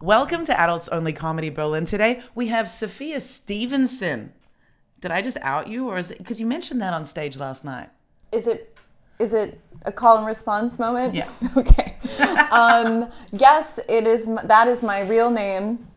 [0.00, 1.84] Welcome to Adults Only Comedy Berlin.
[1.84, 4.32] Today we have Sophia Stevenson.
[5.00, 7.64] Did I just out you, or is it because you mentioned that on stage last
[7.64, 7.88] night?
[8.30, 8.76] Is it
[9.18, 11.16] is it a call and response moment?
[11.16, 11.28] Yeah.
[11.56, 11.96] okay.
[12.52, 14.30] um, yes, it is.
[14.44, 15.88] That is my real name,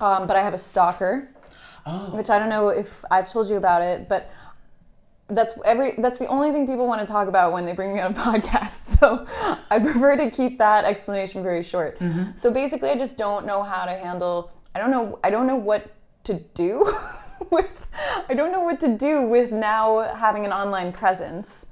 [0.00, 1.28] um, but I have a stalker,
[2.12, 4.32] which I don't know if I've told you about it, but
[5.28, 5.94] that's every.
[5.98, 8.14] That's the only thing people want to talk about when they bring me on a
[8.18, 8.98] podcast.
[8.98, 9.26] So
[9.70, 11.98] I prefer to keep that explanation very short.
[12.34, 14.52] So basically, I just don't know how to handle.
[14.74, 15.18] I don't know.
[15.22, 15.92] I don't know what
[16.24, 16.92] to do.
[17.50, 17.70] with
[18.28, 21.66] I don't know what to do with now having an online presence.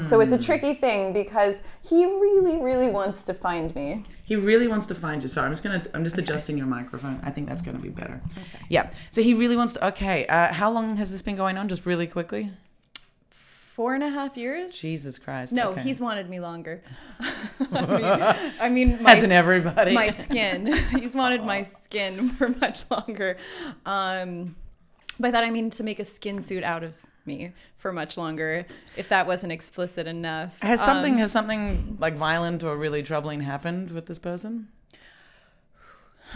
[0.00, 4.04] So it's a tricky thing because he really, really wants to find me.
[4.24, 5.28] He really wants to find you.
[5.28, 5.82] Sorry, I'm just gonna.
[5.94, 7.20] I'm just adjusting your microphone.
[7.22, 8.20] I think that's gonna be better.
[8.32, 8.64] okay.
[8.68, 8.90] Yeah.
[9.10, 9.86] So he really wants to.
[9.88, 10.26] Okay.
[10.26, 11.68] Uh, how long has this been going on?
[11.68, 12.50] Just really quickly.
[13.74, 14.78] Four and a half years?
[14.78, 15.54] Jesus Christ.
[15.54, 15.80] No, okay.
[15.80, 16.82] he's wanted me longer.
[17.72, 19.94] I mean, I mean my, Hasn't everybody?
[19.94, 20.66] my skin.
[21.00, 23.38] he's wanted my skin for much longer.
[23.86, 24.56] Um,
[25.18, 28.66] by that I mean to make a skin suit out of me for much longer.
[28.94, 30.60] If that wasn't explicit enough.
[30.60, 34.68] has something Um, has something like violent or really troubling happened with this person?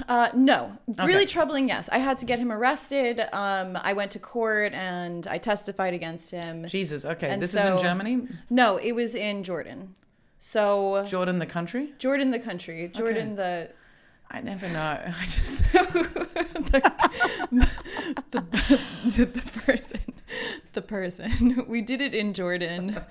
[0.08, 1.06] Uh, no, Okay.
[1.06, 1.68] really troubling.
[1.68, 3.20] Yes, I had to get him arrested.
[3.32, 6.66] Um, I went to court and I testified against him.
[6.66, 7.04] Jesus.
[7.04, 7.28] Okay.
[7.28, 8.28] And this is in Germany.
[8.50, 9.94] No, it was in Jordan.
[10.38, 11.94] So Jordan, the country.
[11.98, 12.88] Jordan, the country.
[12.88, 13.70] Jordan, the
[14.30, 15.12] I never know.
[15.20, 15.64] I just.
[15.72, 16.92] the
[18.30, 20.00] the, the person,
[20.72, 21.64] the person.
[21.68, 23.00] We did it in Jordan.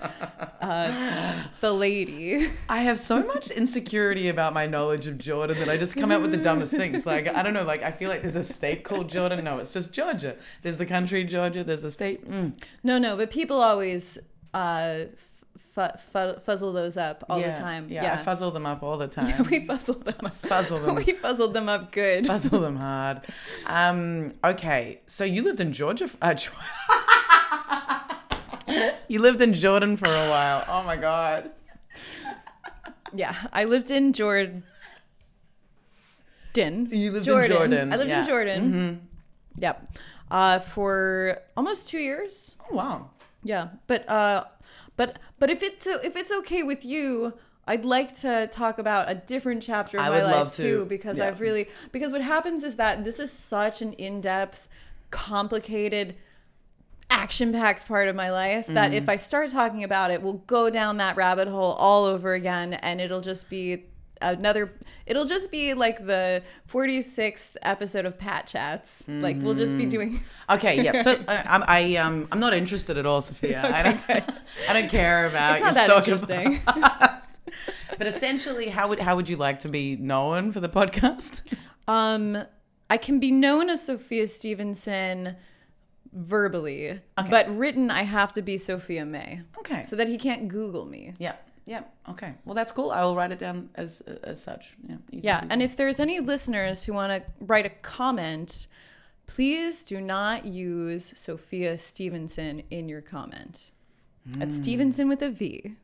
[0.58, 2.48] Uh, the lady.
[2.68, 6.22] I have so much insecurity about my knowledge of Jordan that I just come out
[6.22, 7.06] with the dumbest things.
[7.06, 7.62] Like I don't know.
[7.62, 9.44] Like I feel like there's a state called Jordan.
[9.44, 10.34] No, it's just Georgia.
[10.62, 11.62] There's the country Georgia.
[11.62, 12.28] There's the state.
[12.28, 12.60] Mm.
[12.82, 14.18] No, no, but people always
[14.54, 15.04] uh,
[15.76, 17.88] f- f- fuzzle those up all yeah, the time.
[17.88, 19.26] Yeah, I fuzzle them up all the time.
[19.28, 20.40] Yeah, we fuzzled them up.
[20.42, 20.94] fuzzle them.
[20.96, 22.24] we fuzzled them up good.
[22.24, 23.20] Fuzzle them hard.
[23.66, 26.08] Um, okay, so you lived in Georgia.
[26.22, 26.34] Uh,
[29.08, 30.64] you lived in Jordan for a while.
[30.68, 31.50] Oh my god.
[33.14, 34.64] Yeah, I lived in Jordan.
[36.54, 38.20] You lived in Jordan, I lived yeah.
[38.20, 38.72] in Jordan.
[38.72, 38.98] Mhm.
[39.58, 39.92] Yep.
[40.30, 42.54] Uh, for almost two years.
[42.60, 43.10] Oh wow.
[43.46, 44.44] Yeah, but uh,
[44.96, 47.34] but but if it's if it's okay with you,
[47.66, 50.62] I'd like to talk about a different chapter of I my would life love to.
[50.62, 51.28] too, because Yeah.
[51.28, 54.68] I've really because what happens is that this is such an in depth,
[55.10, 56.14] complicated.
[57.08, 58.94] Action packed part of my life that Mm-hmm.
[58.94, 62.72] if I start talking about it, we'll go down that rabbit hole all over again,
[62.74, 63.84] and it'll just be
[64.20, 64.72] another.
[65.06, 69.04] It'll just be like the 46th episode of Pat Chats.
[69.08, 70.20] Like we'll just be doing.
[70.50, 71.02] Okay, yeah.
[71.02, 73.62] So uh, I'm I um I'm not interested at all, Sophia.
[73.74, 74.00] I don't
[74.68, 76.60] I don't care about It's not your that interesting.
[77.98, 81.40] But essentially, how would how would you like to be known for the podcast?
[81.88, 82.36] Um,
[82.90, 85.36] I can be known as Sophia Stevenson
[86.12, 87.00] verbally,
[87.30, 89.82] but written I have to be Sophia May, Okay.
[89.82, 91.14] so that he can't Google me.
[91.18, 91.36] yeah.
[91.66, 91.82] Yeah.
[92.08, 92.34] Okay.
[92.44, 92.92] Well, that's cool.
[92.92, 94.76] I will write it down as as such.
[94.88, 94.96] Yeah.
[95.10, 95.46] Easy Yeah, peasy.
[95.50, 98.68] and if there's any listeners who want to write a comment,
[99.26, 103.72] please do not use Sophia Stevenson in your comment.
[104.24, 104.62] That's hmm.
[104.62, 105.76] Stevenson with a V.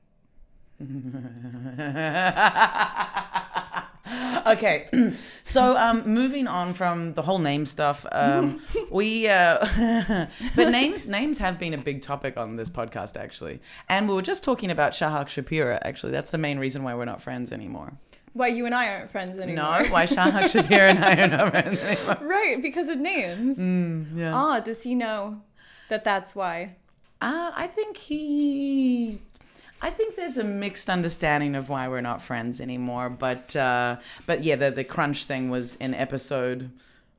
[4.46, 4.88] okay
[5.42, 8.60] so um moving on from the whole name stuff um
[8.90, 9.58] we uh
[10.56, 14.22] but names names have been a big topic on this podcast actually and we were
[14.22, 17.92] just talking about shahak shapira actually that's the main reason why we're not friends anymore
[18.34, 19.82] Why you and I aren't friends anymore?
[19.82, 23.56] no why shahak shapira and i are not friends anymore right, because of names.
[24.14, 25.42] yeah Ah, does he know
[25.90, 26.76] that that's why?
[27.20, 29.18] uh, i think he
[29.82, 34.44] I think there's a mixed understanding of why we're not friends anymore, but uh, but
[34.44, 36.70] yeah, the the crunch thing was in episode.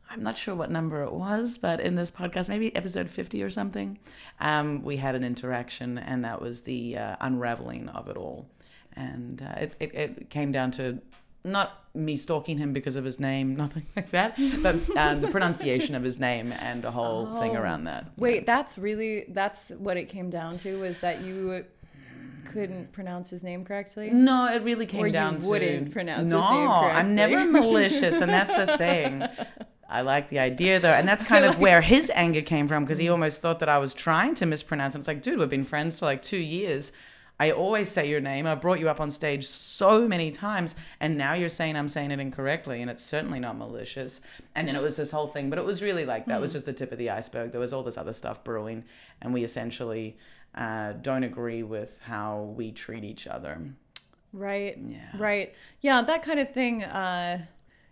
[0.09, 3.50] I'm not sure what number it was, but in this podcast, maybe episode 50 or
[3.50, 3.97] something,
[4.40, 8.47] um, we had an interaction, and that was the uh, unraveling of it all,
[8.96, 11.00] and uh, it, it it came down to
[11.44, 15.96] not me stalking him because of his name, nothing like that, but um, the pronunciation
[15.96, 17.61] of his name and a whole thing Oh.
[17.61, 18.05] around that.
[18.16, 21.66] Wait, that's really that's what it came down to was that you
[22.45, 24.09] couldn't pronounce his name correctly.
[24.11, 27.45] No, it really came Or you down to wouldn't pronounce his no, name I'm never
[27.51, 29.23] malicious, and that's the thing.
[29.90, 32.97] I like the idea though, and that's kind of where his anger came from because
[32.97, 34.99] he almost thought that I was trying to mispronounce it.
[34.99, 36.91] It's like, dude, we've been friends for like two years.
[37.40, 38.45] I always say your name.
[38.45, 42.11] I brought you up on stage so many times, and now you're saying I'm saying
[42.11, 44.22] it incorrectly, and it's certainly not malicious.
[44.55, 46.53] And then it was this whole thing, but it was really like that was Mm.
[46.53, 47.51] just the tip of the iceberg.
[47.51, 48.84] There was all this other stuff brewing,
[49.22, 50.16] and we essentially
[50.55, 53.59] uh, don't agree with how we treat each other.
[54.32, 54.78] Right.
[54.79, 55.09] Yeah.
[55.17, 55.53] Right.
[55.82, 57.46] Yeah, that kind of thing uh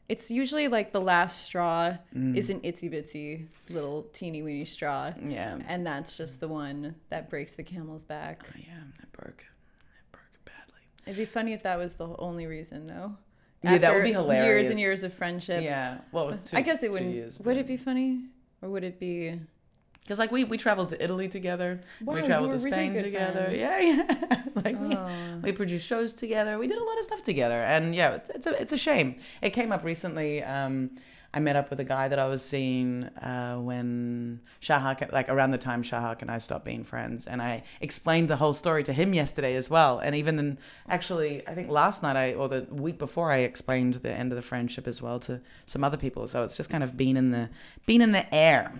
[0.09, 2.35] It's usually like the last straw Mm.
[2.35, 5.59] is an itsy bitsy little teeny weeny straw, Yeah.
[5.67, 8.41] and that's just the one that breaks the camel's back.
[8.45, 9.45] Oh, yeah, it broke.
[9.45, 10.81] It broke badly.
[11.05, 13.17] It'd be funny if that was the only reason, though.
[13.63, 15.63] Yeah, that would After be Years and years of friendship.
[15.63, 15.99] Yeah.
[16.11, 17.13] Well, two, I guess it wouldn't.
[17.13, 18.25] Years, would it be funny,
[18.61, 19.39] or would it be?
[20.11, 21.79] Because like we we traveled to Italy together.
[22.03, 23.43] Wow, we traveled to Spain good together.
[23.45, 23.57] friends.
[23.57, 24.43] Yeah, yeah.
[24.55, 25.09] like we, Oh.
[25.41, 26.57] we produced shows together.
[26.57, 29.15] We did a lot of stuff together, and yeah, it's, it's a it's a shame.
[29.41, 30.43] It came up recently.
[30.43, 30.89] Um,
[31.33, 35.51] I met up with a guy that I was seeing uh, when Shahak, like around
[35.51, 38.91] the time Shahak and I stopped being friends, and I explained the whole story to
[38.91, 39.99] him yesterday as well.
[39.99, 40.59] And even then,
[40.89, 44.35] actually, I think last night I or the week before I explained the end of
[44.35, 46.27] the friendship as well to some other people.
[46.27, 47.49] So it's just kind of been in the
[47.85, 48.73] been in the air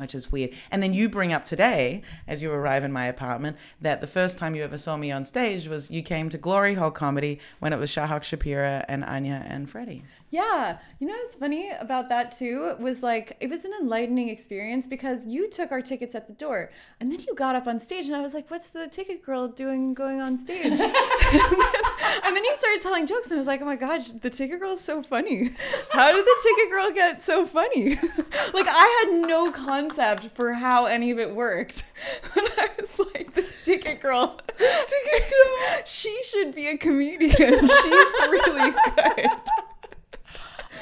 [0.00, 0.50] which is weird.
[0.70, 4.38] And then you bring up today, as you arrive in my apartment, that the first
[4.38, 7.72] time you ever saw me on stage was you came to Glory Hole Comedy when
[7.72, 10.04] it was Shahak Shapira and Anya and Freddie.
[10.30, 14.86] Yeah, you know what's funny about that too was like it was an enlightening experience
[14.86, 16.70] because you took our tickets at the door
[17.00, 19.48] and then you got up on stage and I was like, "What's the ticket girl
[19.48, 20.94] doing going on stage?" and, then,
[22.24, 24.60] and then you started telling jokes and I was like, "Oh my gosh, the ticket
[24.60, 25.50] girl is so funny!
[25.90, 27.96] How did the ticket girl get so funny?"
[28.54, 29.89] like I had no concept
[30.34, 31.84] for how any of it worked,
[32.36, 37.30] and I was like, "This ticket girl, ticket girl, she should be a comedian.
[37.36, 39.26] She's really good."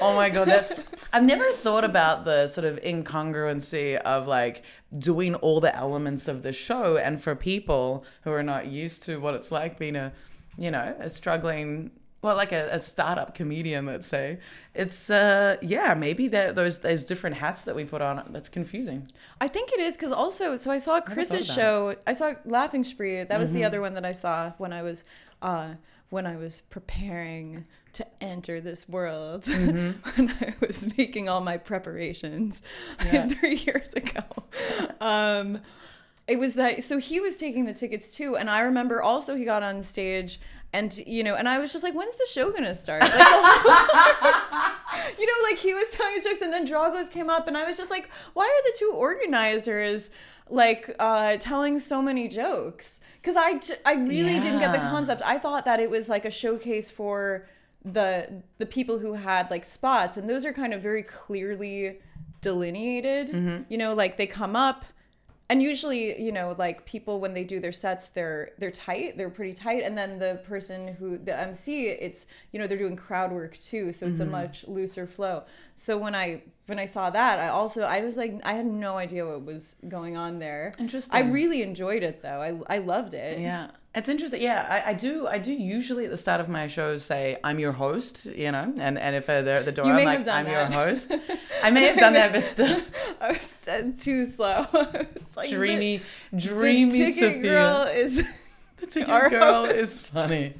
[0.00, 4.62] Oh my god, that's I've never thought about the sort of incongruency of like
[4.96, 9.18] doing all the elements of the show and for people who are not used to
[9.18, 10.12] what it's like being a
[10.58, 14.38] you know, a struggling well, like a, a startup comedian, let's say.
[14.74, 19.08] It's uh yeah, maybe that those those different hats that we put on that's confusing.
[19.40, 21.96] I think it is because also, so I saw Chris's thought show.
[22.06, 23.22] I saw Laughing Spree.
[23.24, 23.66] That was the Mm-hmm.
[23.66, 25.04] other one that I saw when I was,
[25.42, 25.74] uh,
[26.10, 29.44] when I was preparing to enter this world.
[29.46, 30.00] Mm-hmm.
[30.16, 32.62] when I was making all my preparations
[33.12, 33.28] Yeah.
[33.28, 34.22] three years ago.
[35.00, 35.60] Um,
[36.26, 36.82] it was that.
[36.82, 40.40] So he was taking the tickets too, and I remember also he got on stage.
[40.72, 43.12] And you know, and I was just like, "When's the show gonna start?" Like,
[45.18, 47.68] you know, like he was telling his jokes, and then Dragos came up, and I
[47.68, 50.10] was just like, why are the two organizers
[50.50, 53.00] like uh, telling so many jokes?
[53.20, 55.22] Because I, I really didn't get the concept.
[55.24, 57.46] I thought that it was like a showcase for
[57.84, 61.98] the the people who had like spots, and those are kind of very clearly
[62.40, 63.30] delineated.
[63.30, 63.62] Mm-hmm.
[63.68, 64.84] You know, like they come up.
[65.50, 69.30] And usually, you know, like people when they do their sets, they're they're tight, they're
[69.30, 73.32] pretty tight, and then the person who the MC, it's you know they're doing crowd
[73.32, 74.12] work too, so Mm-hmm.
[74.12, 75.44] it's a much looser flow.
[75.74, 78.98] So when I when I saw that, I also I was like I had no
[78.98, 80.74] idea what was going on there.
[80.78, 81.16] Interesting.
[81.16, 82.42] I really enjoyed it though.
[82.68, 83.38] I I loved it.
[83.40, 83.70] Yeah.
[83.98, 84.40] It's interesting.
[84.40, 85.26] Yeah, I, I do.
[85.26, 88.72] I do usually at the start of my shows say I'm your host, you know,
[88.78, 90.48] and and if they're at the door, I'm like I'm that.
[90.48, 91.12] your host.
[91.64, 92.80] I may have done that, but still,
[93.20, 93.68] I was
[94.00, 94.66] too slow.
[94.72, 95.06] Was
[95.36, 96.00] like, dreamy,
[96.32, 97.42] the, dreamy the ticket Sophia.
[97.42, 98.24] girl is.
[98.76, 99.76] the ticket girl host.
[99.76, 100.54] is funny.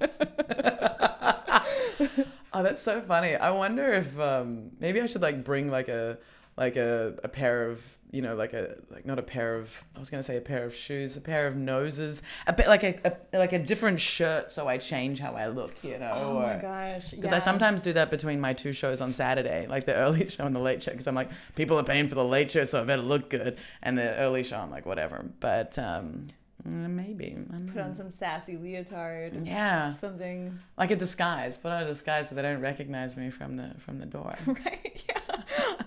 [2.53, 3.37] oh, that's so funny.
[3.37, 6.19] I wonder if um, maybe I should like bring like a
[6.59, 9.99] like a, a pair of you know like a like not a pair of I
[9.99, 13.17] was gonna say a pair of shoes, a pair of noses, a bit like a,
[13.33, 16.13] a like a different shirt, so I change how I look, you know.
[16.15, 17.13] Oh my gosh!
[17.13, 17.37] Because yeah.
[17.37, 20.55] I sometimes do that between my two shows on Saturday, like the early show and
[20.55, 20.91] the late show.
[20.91, 23.57] Because I'm like, people are paying for the late show, so I better look good.
[23.81, 25.25] And the early show, I'm like, whatever.
[25.39, 26.29] But um,
[26.65, 27.37] maybe.
[27.49, 30.59] I don't put on some sassy leotard, Yeah, something.
[30.77, 31.57] like a disguise.
[31.57, 34.35] Put on a disguise so they don't recognize me from the from the door.
[34.47, 35.03] Right?
[35.09, 35.43] Yeah.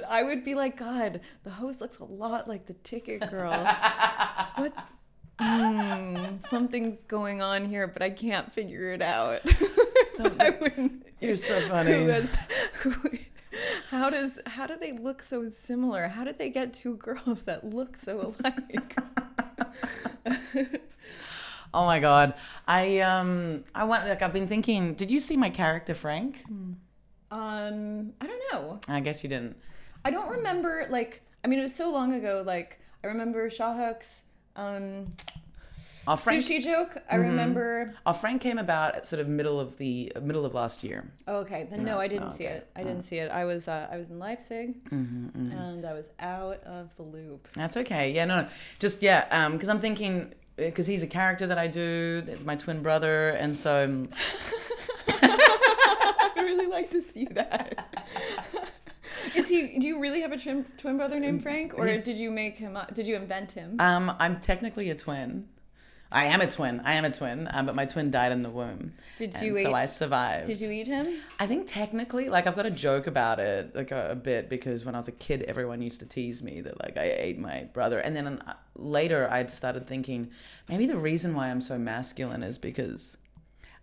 [0.10, 3.54] I would be like, God, the host looks a lot like the ticket girl.
[4.56, 4.74] what?
[5.40, 9.42] Mm, something's going on here, but I can't figure it out.
[10.20, 11.08] I wouldn't.
[11.20, 12.28] You're so Who funny.
[12.76, 12.94] who,
[13.90, 16.08] how does how do they look so similar?
[16.10, 18.96] How did they get two girls that look so alike?
[21.74, 22.34] Oh my god,
[22.68, 24.94] I um I want like I've been thinking.
[24.94, 26.44] Did you see my character Frank?
[27.32, 28.82] um, I don't know.
[28.90, 29.56] I guess you didn't.
[30.04, 32.44] I don't remember like I mean it was so long ago.
[32.46, 34.24] Like I remember Shahak's
[34.58, 35.08] um,
[36.08, 36.44] Oh, Frank.
[36.44, 36.98] sushi joke.
[37.10, 37.94] I remember.
[38.06, 41.12] Oh, Frank came about at sort of middle of the middle of last year.
[41.28, 42.56] Oh, okay, then no, I didn't see okay.
[42.56, 42.70] it.
[42.76, 43.32] I didn't see it.
[43.32, 47.48] I was uh, I was in Leipzig, and I was out of the loop.
[47.54, 48.12] That's okay.
[48.12, 48.48] Yeah, no, no.
[48.80, 52.24] just yeah, um, because I'm thinking because he's a character that I do.
[52.28, 54.10] It's my twin brother, and so um,
[55.08, 57.96] I really like to see that.
[59.36, 59.80] Is he?
[59.80, 62.78] Do you really have a twin twin brother named Frank, or did you make him?
[62.94, 63.78] Did you invent him?
[63.80, 65.48] um, I'm technically a twin.
[66.12, 66.82] I am a twin.
[66.84, 68.94] I am a twin, um, but my twin died in the womb.
[69.18, 70.48] Did you So I survived.
[70.48, 71.08] Did you eat him?
[71.40, 74.84] I think technically, like I've got a joke about it, like a, a bit, because
[74.84, 77.70] when I was a kid, everyone used to tease me that like I ate my
[77.74, 80.32] brother, and then uh, later I started thinking
[80.68, 83.18] maybe the reason why I'm so masculine is because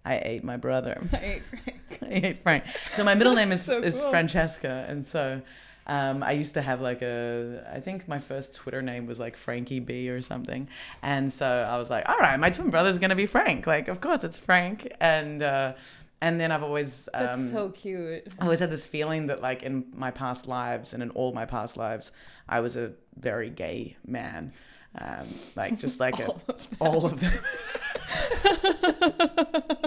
[0.04, 1.00] I ate my brother.
[1.12, 1.98] I ate Frank.
[2.02, 2.66] I ate Frank.
[2.94, 4.02] So my middle name is So is.
[4.02, 5.40] Francesca, and so.
[5.88, 9.36] Um, I used to have like a, I think my first Twitter name was like
[9.36, 10.68] Frankie B or something,
[11.02, 13.66] and so I was like, all right, my twin brother's gonna be Frank.
[13.66, 15.72] Like, of course it's Frank, and uh,
[16.20, 18.24] and then I've always um, That's so cute.
[18.38, 21.46] I always had this feeling that, like, in my past lives and in all my
[21.46, 22.12] past lives,
[22.48, 24.52] I was a very gay man.
[24.94, 25.26] Um,
[25.56, 27.32] like, just like All a, of all of them.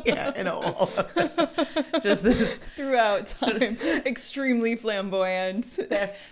[0.05, 1.29] yeah, in all of them.
[2.01, 5.65] Just this Throughout time, extremely flamboyant.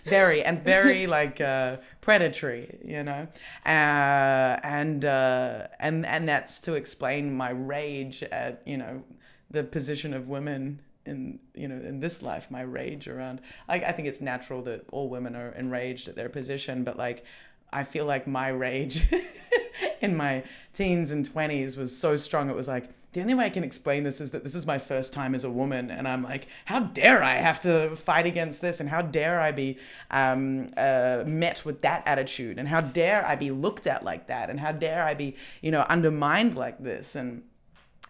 [0.06, 3.28] very and very like uh, predatory, you know,
[3.66, 9.04] uh, and uh, and and that's to explain my rage at you know
[9.52, 12.50] the position of women in you know in this life.
[12.52, 13.42] My rage around.
[13.68, 17.26] I, I think it's natural that all women are enraged at their position, but like
[17.72, 19.08] I feel like my rage
[20.02, 22.50] in my teens and twenties was so strong.
[22.50, 22.90] It was like.
[23.12, 25.44] The only way I can explain this is that this is my first time as
[25.44, 29.02] a woman, and I'm like, how dare I have to fight against this, and how
[29.02, 29.80] dare I be
[30.12, 34.52] um, uh, met with that attitude, and how dare I be looked at like that,
[34.52, 37.42] and how dare I be, you know, undermined like this, and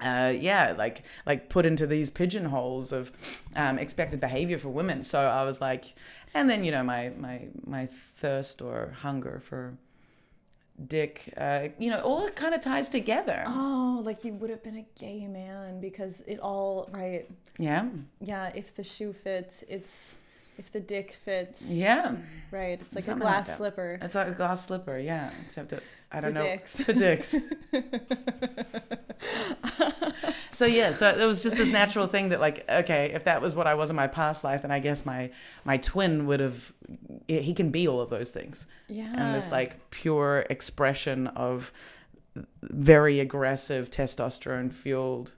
[0.01, 3.11] uh, yeah, like like put into these pigeonholes of
[3.55, 5.03] um, expected behavior for women.
[5.03, 5.85] So I was like,
[6.33, 9.77] and then you know my my my thirst or hunger for
[10.87, 13.43] dick, uh, you know, all kind of ties together.
[13.47, 17.29] Oh, like you would have been a gay man because it all right.
[17.57, 17.89] Yeah,
[18.21, 20.15] Yeah, if the shoe fits, it's
[20.57, 22.15] if the dick fits, yeah,
[22.51, 22.79] right?
[22.81, 23.57] It's like Something a glass that.
[23.57, 23.99] slipper.
[24.01, 24.97] it's like a glass slipper.
[24.97, 26.71] Yeah, except it, I don't For know dicks.
[26.83, 27.35] for dicks.
[30.51, 33.55] so yeah, so it was just this natural thing that like, okay, if that was
[33.55, 35.29] what I was in my past life, then I guess my
[35.65, 36.73] my twin would have.
[37.27, 38.65] He can be all of those things.
[38.87, 39.13] Yeah.
[39.15, 41.71] and this like pure expression of
[42.63, 45.33] very aggressive testosterone fueled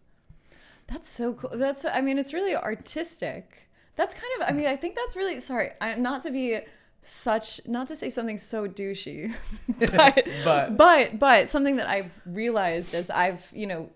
[0.87, 1.51] That's so cool.
[1.53, 3.67] That's I mean, it's really artistic.
[3.97, 6.59] That's kind of I mean, I think that's really sorry, I, not to be
[7.01, 9.33] such not to say something so douchey,
[9.79, 13.89] but But- but but something that I've realized as I've you know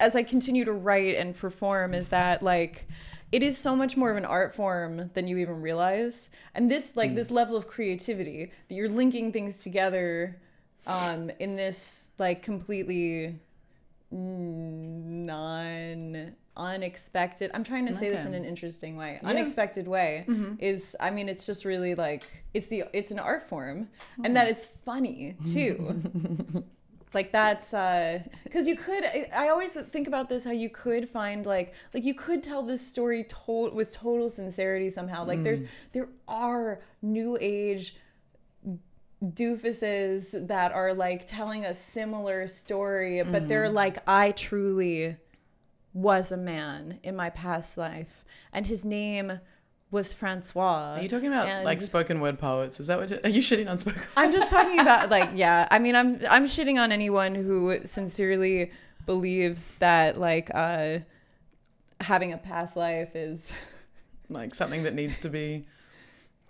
[0.00, 2.86] as I continue to write and perform is that like
[3.30, 6.28] it is so much more of an art form than you even realize.
[6.54, 10.38] And this like this level of creativity that you're linking things together
[10.86, 13.38] um in this like completely
[14.12, 19.18] non unexpected i'm trying to say this in an interesting way Yeah.
[19.20, 19.26] Mm-hmm.
[19.28, 20.26] unexpected way
[20.60, 23.88] is i mean it's just really like it's the it's an art form
[24.18, 24.32] and Hmm.
[24.34, 26.12] that it's funny too
[27.14, 31.08] like that's uh because you could I, I always think about this how you could
[31.08, 35.44] find like like you could tell this story told with total sincerity somehow like Mm.
[35.44, 37.96] there's there are new age
[39.22, 43.74] doofuses that are like telling a similar story but they're Mm-hmm.
[43.74, 45.16] like i truly
[45.94, 49.38] was a man in my past life and his name
[49.92, 53.28] was francois are you talking about like spoken word poets is that what you, are
[53.30, 55.68] you shitting on spoken I'm just talking about like yeah.
[55.70, 58.72] I mean, I'm I'm shitting on anyone who sincerely
[59.06, 61.00] believes that like uh
[62.00, 63.52] having a past life is
[64.30, 65.66] like something that needs to be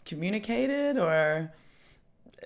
[0.04, 1.50] communicated or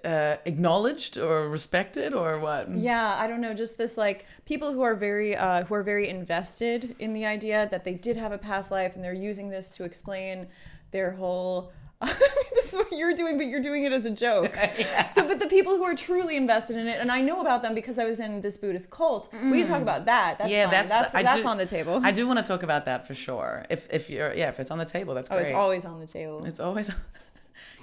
[0.04, 4.82] uh, acknowledged or respected or what yeah, I don't know, just this like people who
[4.82, 8.38] are very uh who are very invested in the idea that they did have a
[8.38, 10.48] past life and they're using this to explain
[10.90, 12.16] their whole I mean,
[12.54, 14.54] this is what you're doing, but you're doing it as a joke.
[15.14, 17.74] So, but the people who are truly invested in it, and I know about them
[17.74, 19.32] because I was in this Buddhist cult.
[19.32, 20.36] We can talk about that.
[20.36, 20.52] That's Mm.
[20.52, 20.70] Yeah, fine.
[20.72, 22.00] that's- that's that's do- on the table.
[22.04, 24.70] I do want to talk about that for sure if if you're yeah if it's
[24.70, 25.38] on the table that's great.
[25.38, 26.44] oh, it's always on the table.
[26.44, 26.90] It's always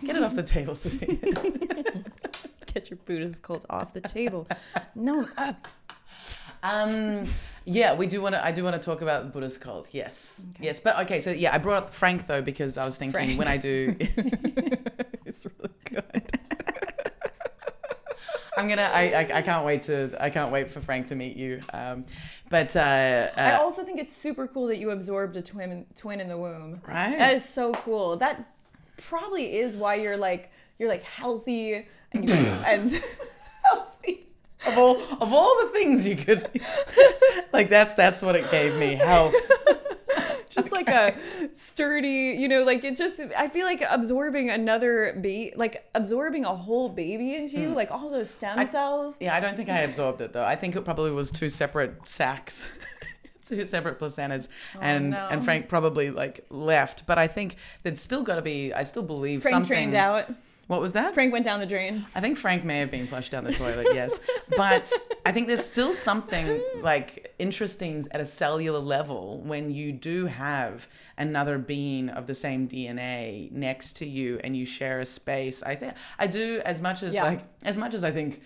[0.05, 1.19] get it off the table Sophie.
[2.73, 4.47] Get your Buddhist cult off the table.
[4.95, 5.53] No, uh,
[6.63, 7.27] Um,
[7.65, 8.43] yeah, we do want to.
[8.43, 9.89] I do want to talk about the Buddhist cult.
[9.93, 10.79] Yes, yes.
[10.79, 13.37] But okay, so yeah, I brought up Frank though because I was thinking Frank.
[13.37, 16.39] when I do, it's really good.
[18.57, 18.89] I'm gonna.
[18.91, 20.15] I, I I can't wait to.
[20.19, 21.59] I can't wait for Frank to meet you.
[21.73, 22.05] Um,
[22.49, 26.19] but uh, I uh also think it's super cool that you absorbed a twin twin
[26.19, 26.81] in the womb.
[26.87, 27.17] right.
[27.17, 28.17] That is so cool.
[28.17, 28.47] That
[28.97, 32.35] probably is why you're like you're like healthy and you
[32.65, 32.91] and
[33.63, 34.27] healthy.
[34.65, 36.49] Of all of all the things you could,
[37.53, 39.35] like that's that's what it gave me health.
[40.49, 41.15] just like a
[41.53, 46.55] sturdy, you know, like it just I feel like absorbing another baby like absorbing a
[46.55, 47.75] whole baby into you, hmm.
[47.75, 49.17] like all those stem cells.
[49.19, 50.45] Yeah, I don't think I absorbed it though.
[50.45, 52.69] I think it probably was two separate sacs.
[53.55, 55.27] two separate placentas oh, and no.
[55.31, 59.03] and Frank probably like left but I think there's still got to be I still
[59.03, 60.25] believe Frank something drained out.
[60.67, 62.05] what was that Frank went down the drain.
[62.15, 64.19] I think Frank may have been flushed down the toilet, yes.
[64.55, 64.91] But
[65.25, 70.87] I think there's still something like interesting at a cellular level when you do have
[71.17, 75.63] another being of the same DNA next to you and you share a space.
[75.63, 77.23] I think I do as much as Yeah.
[77.25, 78.41] like as much as I think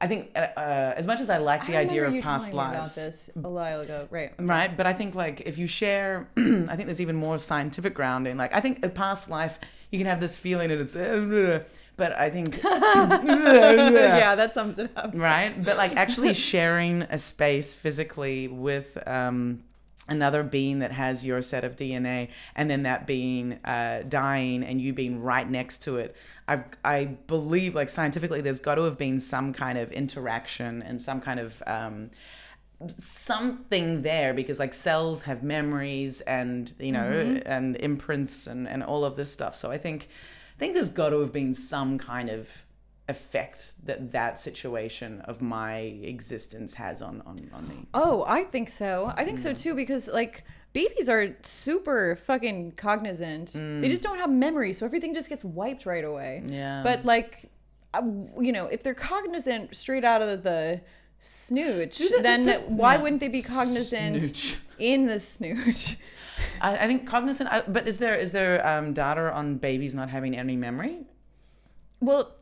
[0.00, 2.96] I think uh, uh, as much as I like the I idea of past lives.
[2.96, 4.32] about this a while ago, right?
[4.38, 8.36] Right, but I think like if you share, I think there's even more scientific grounding.
[8.36, 9.58] Like I think a past life,
[9.90, 11.64] you can have this feeling and it's, uh,
[11.96, 15.12] but I think, yeah, that sums it up.
[15.14, 19.64] right, but like actually sharing a space physically with um,
[20.08, 24.80] another being that has your set of DNA, and then that being uh, dying and
[24.80, 26.14] you being right next to it.
[26.48, 31.00] I I believe like scientifically, there's got to have been some kind of interaction and
[31.00, 32.10] some kind of um,
[32.88, 37.42] something there because like cells have memories and you know Mm-hmm.
[37.46, 40.08] and imprints and and all of this stuff so i think
[40.54, 42.64] i think there's got to have been some kind of
[43.08, 45.78] effect that that situation of my
[46.14, 49.12] existence has on on, on me Oh, I think so.
[49.16, 49.62] I think so Mm.
[49.62, 53.52] too because like babies are super fucking cognizant.
[53.52, 56.42] They just don't have memory, so everything just gets wiped right away.
[56.44, 56.52] Mm.
[56.52, 56.82] Yeah.
[56.82, 57.50] But like,
[58.40, 60.80] you know, if they're cognizant straight out of the
[61.20, 63.02] snooch, then does- why yeah.
[63.02, 64.58] wouldn't they be cognizant Snooch.
[64.78, 65.96] in the snooch?
[66.60, 70.08] I, I think cognizant I, but is there is there um, data on babies not
[70.08, 71.00] having any memory
[72.00, 72.32] Well,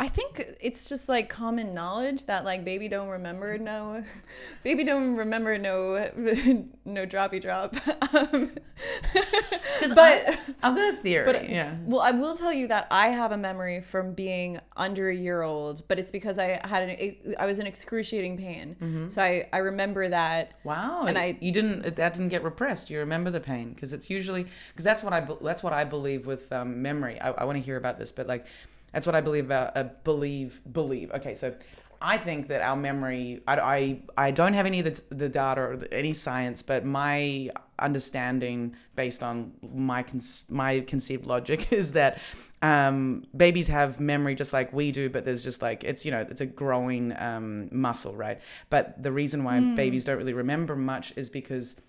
[0.00, 4.04] I think it's just like common knowledge that like baby don't remember no,
[4.62, 6.10] baby don't remember no,
[6.84, 7.76] no droppy drop.
[8.14, 8.52] Um,
[9.94, 13.32] but i've got a theory but yeah well, I will tell you that I have
[13.32, 17.46] a memory from being under a year old, but it's because I had an I
[17.46, 20.52] was in excruciating pain, so I I remember that.
[20.64, 22.90] Wow, And I you didn't that didn't get repressed.
[22.90, 26.26] You remember the pain because it's usually because that's what I that's what I believe
[26.26, 27.20] with um, memory.
[27.20, 28.46] I, I want to hear about this, but like
[28.92, 31.10] that's what I believe about uh, believe believe.
[31.12, 31.54] Okay, so
[32.00, 33.42] I think that our memory.
[33.46, 37.50] I I, I don't have any of the, the data or any science, but my
[37.78, 42.20] understanding based on my con- my conceived logic is that
[42.62, 46.20] um, babies have memory just like we do, but there's just like it's you know
[46.20, 48.40] it's a growing um, muscle, right?
[48.70, 51.80] But the reason why babies don't really remember much is because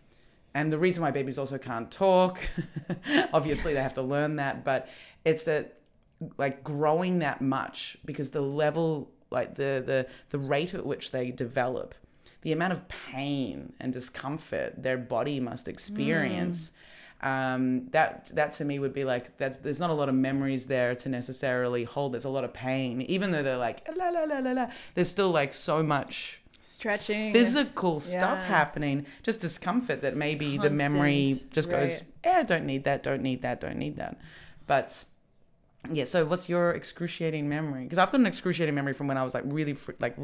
[0.56, 2.40] and the reason why babies also can't talk
[3.34, 4.90] obviously they have to learn that but
[5.24, 5.79] it's that
[6.38, 11.32] like growing that much because the level like the the the rate at which they
[11.32, 11.96] develop
[12.42, 16.72] the amount of pain and discomfort their body must experience
[17.22, 20.68] um, that that to me would be like that's there's not a lot of memories
[20.68, 24.24] there to necessarily hold there's a lot of pain even though they're like la la
[24.24, 27.32] la la la there's still like so much Stretching.
[27.32, 28.46] physical stuff Yeah.
[28.48, 32.36] happening, just discomfort that maybe the memory Constant, just goes, right.
[32.40, 34.18] eh, don't need that, don't need that, don't need that.
[34.68, 35.06] But
[35.92, 37.84] yeah, so what's your excruciating memory?
[37.84, 40.16] Because I've got an excruciating memory from when I was like really fr- like.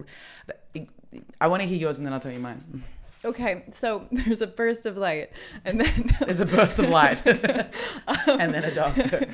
[1.39, 2.83] I want to hear yours and then I'll tell you mine.
[3.23, 5.31] Okay, so there's a burst of light,
[5.63, 9.27] and then There's a burst of light, and then a doctor.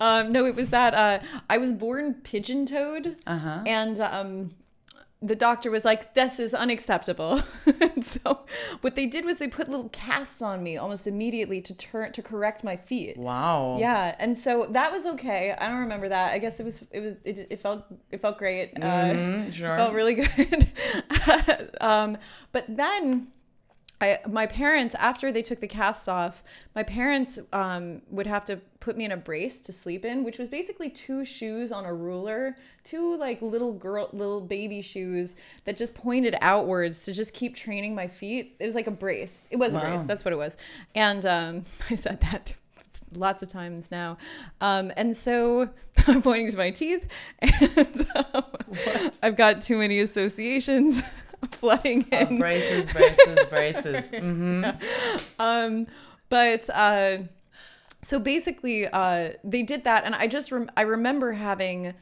[0.00, 1.18] um, no, it was that uh,
[1.50, 3.62] I was born pigeon-toed, Uh huh.
[3.66, 4.52] and um,
[5.26, 7.38] the doctor was like, "This is unacceptable."
[8.02, 8.44] so
[8.82, 12.22] what they did was they put little casts on me almost immediately to turn to
[12.22, 13.16] correct my feet.
[13.16, 13.78] Wow.
[13.80, 15.52] Yeah, and so that was okay.
[15.58, 16.32] I don't remember that.
[16.32, 18.72] I guess it was it was it, it felt it felt great.
[18.76, 18.80] Uh,
[19.14, 19.76] Mhm, sure.
[19.76, 20.68] felt really good.
[21.80, 22.18] um,
[22.52, 23.28] but then
[24.04, 28.60] I, my parents, after they took the cast off, my parents um, would have to
[28.80, 31.94] put me in a brace to sleep in, which was basically two shoes on a
[31.94, 37.56] ruler, two like little girl, little baby shoes that just pointed outwards to just keep
[37.56, 38.56] training my feet.
[38.58, 39.48] It was like a brace.
[39.50, 40.02] It was a brace.
[40.02, 40.56] That's what it was.
[40.94, 42.54] And um, I said that
[43.16, 44.18] lots of times now.
[44.60, 45.70] Um, and so
[46.06, 48.44] I'm pointing to my teeth, and um,
[49.22, 51.02] I've got too many associations
[51.52, 52.38] flooding Oh, in.
[52.38, 54.10] braces, braces, braces.
[54.10, 54.64] hmm
[55.38, 55.86] Um,
[56.28, 57.18] but uh,
[58.02, 61.94] so basically, uh, they did that, and I just rem- I remember having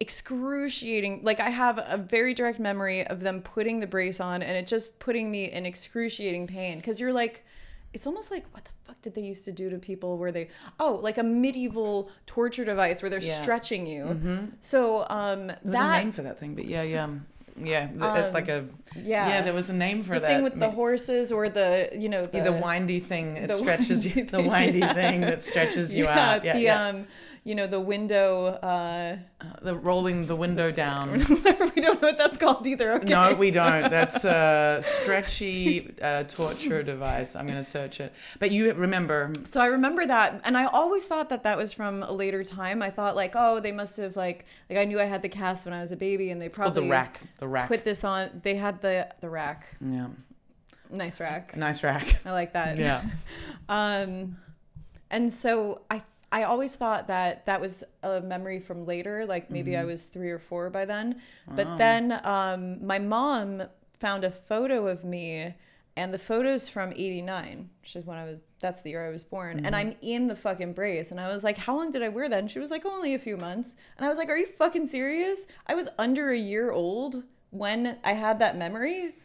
[0.00, 4.56] excruciating like i have a very direct memory of them putting the brace on and
[4.56, 7.44] it just putting me in excruciating pain because you're like
[7.92, 10.48] it's almost like what the fuck did they used to do to people where they
[10.80, 13.40] oh like a medieval torture device where they're Yeah.
[13.42, 17.08] stretching you so um There's a name for that thing, but yeah, yeah.
[17.56, 19.28] Yeah, it's like a yeah.
[19.28, 19.42] yeah.
[19.42, 20.28] There was a name for the that.
[20.28, 24.04] thing with the horses or the you know the, the windy thing it the stretches
[24.06, 24.92] you the windy yeah.
[24.94, 26.86] thing that stretches you yeah, out yeah, the yeah.
[26.86, 27.06] um
[27.44, 29.16] you know the window uh
[29.62, 31.12] the rolling the window down.
[31.74, 33.08] we don't know what that's called either okay.
[33.08, 33.90] No we don't.
[33.90, 37.34] That's a stretchy uh, torture device.
[37.34, 38.12] I'm gonna search it.
[38.38, 39.32] But you remember.
[39.50, 42.80] So I remember that, and I always thought that that was from a later time.
[42.82, 45.64] I thought like, oh, they must have like, like I knew I had the cast
[45.64, 47.68] when I was a baby, and they it's probably the rack the rack.
[47.68, 48.40] put this on.
[48.44, 50.08] They had the the rack, yeah.
[50.90, 51.56] Nice rack.
[51.56, 52.20] nice rack.
[52.24, 52.78] I like that.
[52.78, 53.02] yeah.
[53.68, 54.36] Um,
[55.10, 56.02] and so I
[56.32, 60.30] I always thought that that was a memory from later, like maybe I was three
[60.30, 61.20] or four by then.
[61.46, 63.64] But then um, my mom
[64.00, 65.54] found a photo of me.
[65.94, 69.24] And the photo's from 89, which is when I was, that's the year I was
[69.24, 69.60] born.
[69.66, 71.10] And I'm in the fucking brace.
[71.10, 72.38] And I was like, how long did I wear that?
[72.38, 73.74] And she was like, only a few months.
[73.98, 75.46] And I was like, are you fucking serious?
[75.66, 79.16] I was under a year old when I had that memory.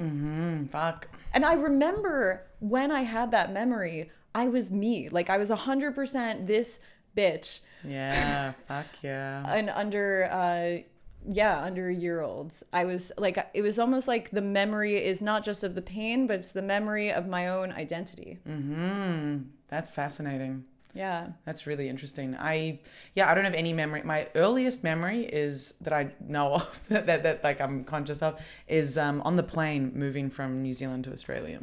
[0.00, 5.08] mm-hmm fuck And I remember when I had that memory, I was me.
[5.08, 6.80] Like I was 100% this
[7.16, 10.78] bitch yeah fuck yeah and under uh
[11.26, 12.52] yeah, under a year old.
[12.72, 16.26] I was like it was almost like the memory is not just of the pain,
[16.26, 18.38] but it's the memory of my own identity.
[18.46, 21.28] mm-hmm that's fascinating Yeah.
[21.44, 22.36] That's really interesting.
[22.38, 22.80] I
[23.14, 24.02] yeah, I don't have any memory.
[24.04, 28.40] My earliest memory is that I know of that that, that like I'm conscious of
[28.68, 31.60] is um, on the plane moving from New Zealand to Australia,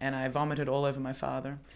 [0.00, 1.58] and I vomited all over my father.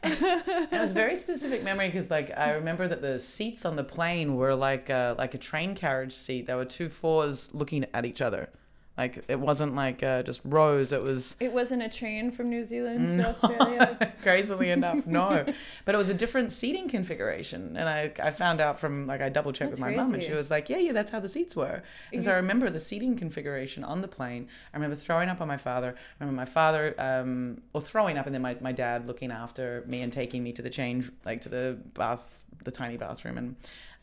[0.00, 3.84] It was a very specific memory because like I remember that the seats on the
[3.84, 6.46] plane were like a, like a train carriage seat.
[6.46, 8.50] There were two fours looking at each other.
[8.98, 10.90] Like it wasn't like uh, just rows.
[10.90, 14.12] It was It wasn't a train from New Zealand to Australia.
[14.22, 15.44] crazily enough no.
[15.84, 19.28] But it was a different seating configuration and i, I found out from like i
[19.28, 21.54] double checked with my mum and she was like yeah yeah that's how the seats
[21.54, 21.82] were.
[22.12, 24.48] And so i remember the seating configuration on the plane.
[24.74, 25.94] I remember throwing up on my father.
[25.96, 29.84] I remember my father um or throwing up and then my, my dad looking after
[29.86, 33.56] me and taking me to the change like to the bath the tiny bathroom and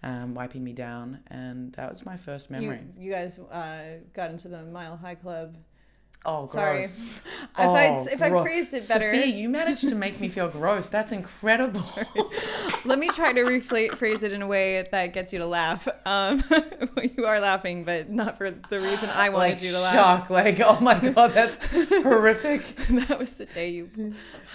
[0.06, 4.48] um, wiping me down and that was my first memory you guys uh, got into
[4.48, 5.58] the Mile High Club.
[6.26, 6.78] oh Sorry.
[6.84, 7.00] gross
[7.58, 10.28] If Oh, I if I gro- phrased it better, Sophia, you managed to make me
[10.28, 10.90] feel gross.
[10.90, 11.84] That's incredible.
[12.86, 15.88] let me try to rephrase it in a way that gets you to laugh.
[16.06, 16.44] Um,
[17.18, 19.94] you are laughing, but not for the reason I wanted like you to laugh.
[19.94, 21.58] shock, like oh my god, that's
[22.04, 22.76] horrific.
[23.08, 23.90] that was the day you.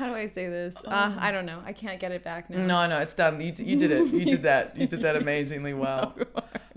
[0.00, 0.76] How do I say this?
[0.82, 1.60] Uh, I don't know.
[1.62, 2.64] I can't get it back now.
[2.66, 3.38] No, no, it's done.
[3.38, 4.06] You, you did it.
[4.10, 4.74] You did that.
[4.74, 6.16] You did that amazingly well.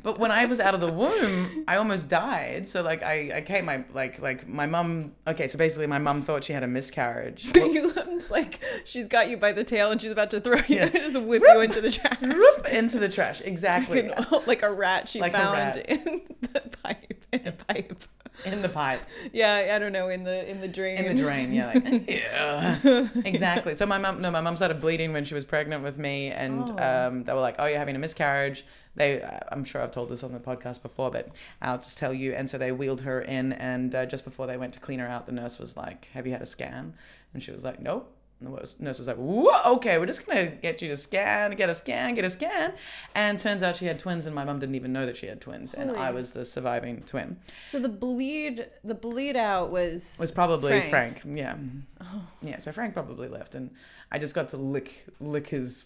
[0.03, 2.67] But when I was out of the womb, I almost died.
[2.67, 5.13] So like I, I came my like like my mum.
[5.25, 7.49] Okay, so basically my mum thought she had a miscarriage.
[7.55, 10.89] it's like she's got you by the tail and she's about to throw you, Yeah.
[10.89, 12.19] just whip you into the trash.
[12.21, 13.39] Whoop, into the trash.
[13.39, 14.11] Exactly.
[14.45, 17.25] like a rat she Like found in the pipe.
[17.31, 18.03] In a pipe.
[18.45, 19.01] In the pipe.
[19.31, 20.09] Yeah, I don't know.
[20.09, 20.97] In the in the drain.
[20.97, 23.75] In the drain, yeah, like, yeah, exactly.
[23.75, 26.69] So my mom, no, my mum started bleeding when she was pregnant with me, and
[26.79, 27.07] Oh.
[27.07, 30.23] um, they were like, "Oh, you're having a miscarriage." They, I'm sure I've told this
[30.23, 31.29] on the podcast before, but
[31.61, 32.33] I'll just tell you.
[32.33, 35.07] And so they wheeled her in, and uh, just before they went to clean her
[35.07, 36.93] out, the nurse was like, "Have you had a scan?"
[37.33, 40.47] And she was like, "Nope." And the nurse- was like, Whoa, okay, we're just gonna
[40.47, 42.73] get you to scan, get a scan, get a scan.
[43.15, 45.41] And turns out she had twins, and my mum didn't even know that she had
[45.41, 47.37] twins, and oh, I was the surviving twin.
[47.67, 50.17] So the bleed, the bleed out was.
[50.19, 51.19] was probably Frank.
[51.21, 51.37] Frank.
[51.37, 51.55] Yeah.
[52.01, 52.27] Oh.
[52.41, 52.57] Yeah.
[52.57, 53.71] So Frank probably left, and
[54.11, 55.85] I just got to lick lick his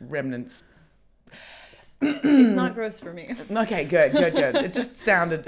[0.00, 0.64] remnants.
[2.00, 3.28] It's not gross for me.
[3.50, 4.56] Okay, good, good, good.
[4.56, 5.44] It just sounded.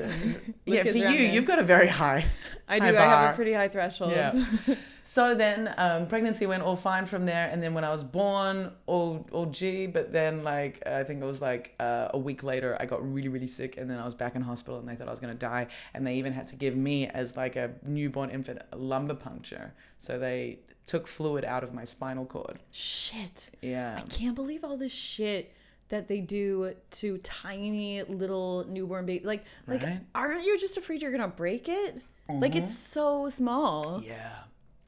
[0.67, 2.25] yeah, for you, you've got a very high.
[2.69, 2.87] I do.
[2.87, 4.13] High I have a pretty high threshold.
[4.13, 4.45] Yeah.
[5.05, 8.71] So then, um, pregnancy went all fine from there, and then when I was born,
[8.87, 9.89] all all G.
[9.89, 13.27] But then, like, I think it was like uh, a week later, I got really,
[13.27, 15.35] really sick, and then I was back in hospital, and they thought I was gonna
[15.35, 19.17] die, and they even had to give me as like a newborn infant a lumbar
[19.17, 19.75] puncture.
[19.99, 22.61] So they took fluid out of my spinal cord.
[22.71, 23.51] Shit.
[23.61, 23.99] Yeah.
[23.99, 25.53] I can't believe all this shit
[25.93, 29.25] that they do to tiny little newborn baby.
[29.25, 30.01] Like, like, Right.
[30.15, 32.01] aren't you just afraid you're gonna break it?
[32.29, 34.03] Like, it's so small.
[34.05, 34.31] Yeah.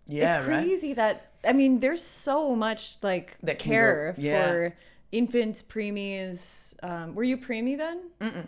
[0.06, 0.38] Yeah.
[0.38, 0.62] it's right.
[0.64, 4.46] crazy that I mean, there's so much like That care go- yeah.
[4.48, 4.74] for
[5.12, 6.74] infants, preemies.
[6.82, 8.00] Um, were you preemie then?
[8.20, 8.46] Mm-mm.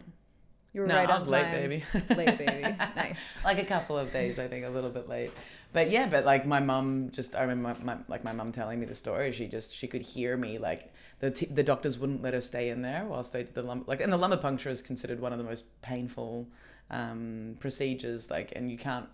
[0.72, 1.52] You were No, right I was on late, time.
[1.54, 1.84] baby.
[2.16, 2.74] late baby.
[2.96, 3.44] Nice.
[3.44, 5.30] like a couple of days, I think, a little bit late.
[5.76, 8.80] But yeah, but like my mum, just I remember my, my like my mum telling
[8.80, 9.30] me the story.
[9.30, 12.70] She just she could hear me like the t- the doctors wouldn't let her stay
[12.70, 15.32] in there whilst they did the lumbar like and the lumbar puncture is considered one
[15.32, 16.48] of the most painful
[16.90, 18.30] um, procedures.
[18.30, 19.06] Like and you can't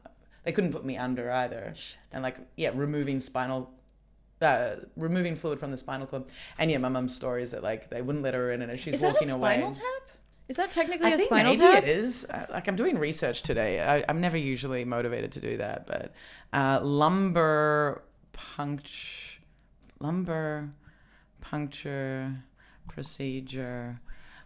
[0.45, 1.75] they couldn't put me under either.
[2.13, 3.73] And like yeah, removing spinal
[4.41, 6.27] uh, removing fluid from the spinal cord.
[6.59, 8.95] And yeah, my mum's story is that like they wouldn't let her in, and she's
[8.95, 9.69] Is that a walking away.
[9.75, 10.12] tap?
[10.53, 11.83] Is that technically I a spinal maybe tap?
[11.83, 12.27] Maybe it is.
[12.29, 13.81] Uh, Like I'm doing research today.
[13.81, 16.13] I, I'm never usually motivated to do that, but
[16.53, 18.03] uh, lumbar
[18.35, 19.41] puncture,
[19.99, 20.69] lumbar
[21.41, 22.35] puncture
[22.87, 23.99] procedure.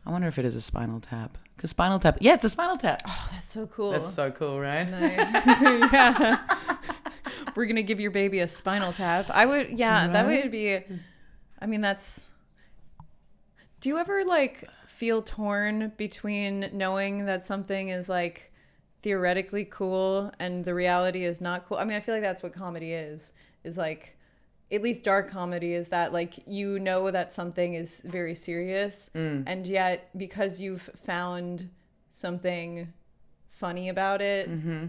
[0.06, 1.38] I wonder if it is a spinal tap.
[1.58, 3.02] Cause spinal tap, yeah, it's a spinal tap.
[3.04, 3.90] Oh, that's so cool.
[3.90, 4.86] That's so cool, right?
[5.92, 6.38] yeah.
[7.56, 9.26] We're gonna give your baby a spinal tap.
[9.30, 10.78] I would, yeah, that would be.
[11.60, 12.20] I mean, that's.
[13.80, 18.52] Do you ever like feel torn between knowing that something is like
[19.02, 21.76] theoretically cool and the reality is not cool?
[21.78, 23.32] I mean, I feel like that's what comedy is.
[23.64, 24.16] Is like,
[24.70, 29.44] at least dark comedy is that like you know that something is very serious, Mm.
[29.46, 31.68] and yet because you've found
[32.10, 32.92] something
[33.50, 34.86] funny about it Mm-hmm.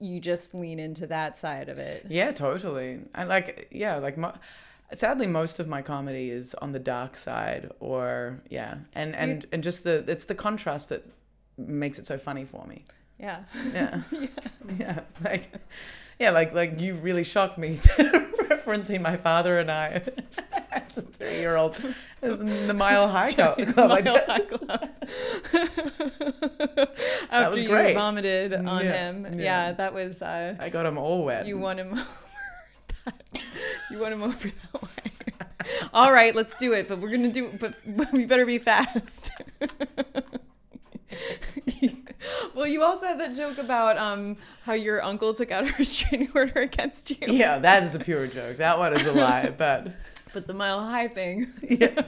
[0.00, 2.06] you just lean into that side of it.
[2.08, 3.00] Yeah, totally.
[3.14, 4.34] I like, yeah, like, mo-
[4.94, 9.22] sadly, most of my comedy is on the dark side, or yeah, and Do you-
[9.24, 11.04] and and just the it's the contrast that
[11.56, 12.84] makes it so funny for me.
[13.18, 13.44] Yeah.
[13.72, 14.00] Yeah,
[14.78, 15.48] yeah, like,
[16.18, 17.76] yeah, like like you really shocked me
[18.50, 20.02] referencing my father and I
[20.72, 21.76] as a three-year-old
[22.22, 23.58] as in the Mile High Club.
[23.76, 24.90] Like, Mile High Club.
[27.30, 27.94] After was you great.
[27.94, 29.26] vomited on Yeah, him.
[29.38, 29.42] yeah.
[29.68, 31.46] Yeah, that was uh I got him all wet.
[31.46, 31.98] you won him.
[33.90, 34.88] You won him over that way.
[35.92, 38.58] All right, let's do it, but we're going to do but, but we better be
[38.58, 39.30] fast.
[42.54, 46.28] well, you also had that joke about um how your uncle took out a restraining
[46.34, 47.16] order against you.
[47.32, 48.56] yeah, that is a pure joke.
[48.58, 49.88] That one is a lie, but
[50.32, 51.52] But the mile high thing.
[51.62, 52.00] yeah.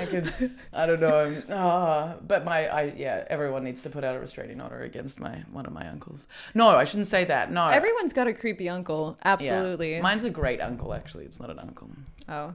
[0.00, 1.54] I could, I don't know.
[1.54, 5.44] Uh, but my, I, yeah, everyone needs to put out a restraining order against my
[5.52, 6.26] one of my uncles.
[6.54, 7.50] No, I shouldn't say that.
[7.52, 9.16] No, Everyone's got a creepy uncle.
[9.24, 9.32] Yeah.
[9.32, 10.00] Absolutely.
[10.00, 10.94] Mine's a great uncle.
[10.94, 11.90] Actually, it's not an uncle.
[12.28, 12.54] oh.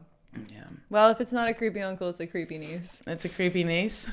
[0.52, 3.02] Yeah, Well, if it's not a creepy uncle, it's a creepy niece.
[3.08, 4.12] it's a creepy niece.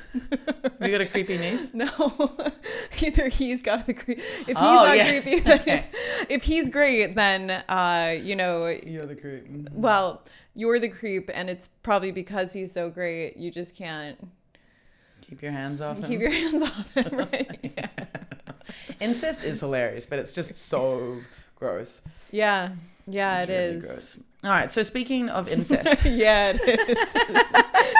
[0.79, 1.75] we got a creepy niece.
[1.75, 1.89] No,
[3.03, 4.23] either he's got the creepy.
[4.23, 5.21] If he's Oh, not yeah.
[5.21, 5.85] creepy, then Okay.
[6.29, 9.49] if he's great, then uh, you know, You're the creep.
[9.73, 10.23] well,
[10.55, 13.37] you're the creep, and it's probably because he's so great.
[13.37, 14.19] You just can't
[15.23, 16.05] Keep your hands off him.
[16.09, 17.59] keep your hands off him, right?
[17.63, 17.89] Yeah,
[19.01, 21.19] Incest is hilarious, but it's just so
[21.57, 22.03] gross.
[22.31, 22.71] yeah,
[23.07, 23.85] yeah It's it really is.
[23.85, 24.19] gross.
[24.45, 24.71] All right.
[24.71, 26.61] So speaking of incest, yeah, it
[26.91, 27.49] is.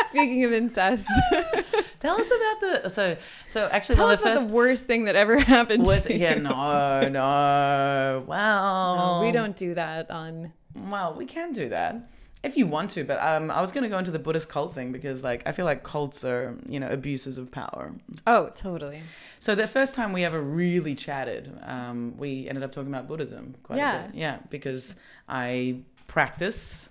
[0.09, 1.07] Speaking of incest,
[2.01, 2.89] tell us about the.
[2.91, 5.87] So so actually, tell us the about first the worst thing that ever happened.
[5.87, 10.53] was to yeah no no well No, we don't do that on.
[10.75, 11.97] well we can do that
[12.45, 14.91] if you want to but um I was gonna go into the Buddhist cult thing
[14.93, 17.95] because like I feel like cults are you know abuses of power
[18.27, 19.03] Oh, totally.
[19.41, 23.55] so the first time we ever really chatted um we ended up talking about Buddhism
[23.63, 24.05] quite Yeah.
[24.05, 24.97] a bit yeah because
[25.29, 25.79] I
[26.09, 26.91] practice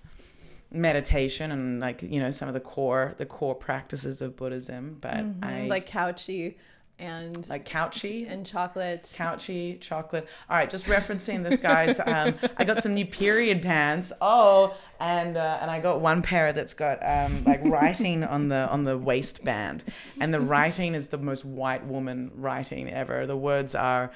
[0.74, 5.16] meditation and like you know some of the core the core practices of Buddhism but
[5.16, 6.56] Mhm, I like couchy
[7.02, 9.12] and like couchy and chocolate.
[9.18, 10.28] couchy chocolate.
[10.50, 12.00] All right, just referencing this, guys.
[12.00, 14.14] Um, I got some new period pants.
[14.22, 18.70] Oh, and uh, and I got one pair that's got um, like writing on the
[18.70, 19.84] on the waistband,
[20.20, 23.26] and the writing is the most white woman writing ever.
[23.26, 24.12] The words are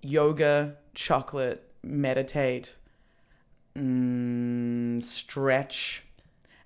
[0.00, 2.76] yoga, chocolate, meditate,
[3.76, 6.04] mm, stretch,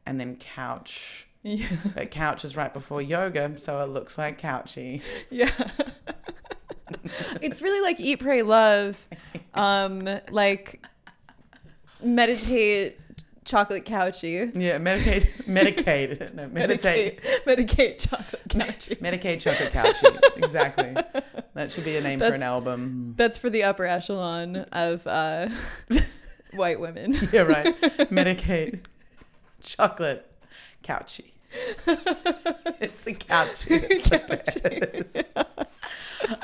[0.07, 1.26] and then couch.
[1.49, 1.69] Yeah.
[1.95, 5.01] But couch is right before yoga, so it looks like couchy.
[5.31, 5.51] Yeah.
[7.41, 8.99] it's really like eat, pray, love.
[9.55, 10.85] Um, like
[12.03, 12.99] meditate,
[13.45, 14.51] chocolate couchy.
[14.61, 18.99] Yeah, medicate, medicate, no, meditate, medicate, chocolate couchy.
[18.99, 20.37] medicate chocolate couchy.
[20.39, 20.97] Exactly.
[21.55, 23.15] That should be a name for an album.
[23.17, 25.49] That's for the upper echelon of uh,
[26.55, 27.15] white women.
[27.33, 27.67] Yeah, right.
[28.11, 28.81] Medicate
[29.63, 30.29] chocolate
[30.83, 31.33] couchy.
[32.81, 33.83] it's the couchy.
[33.91, 35.47] It's the best.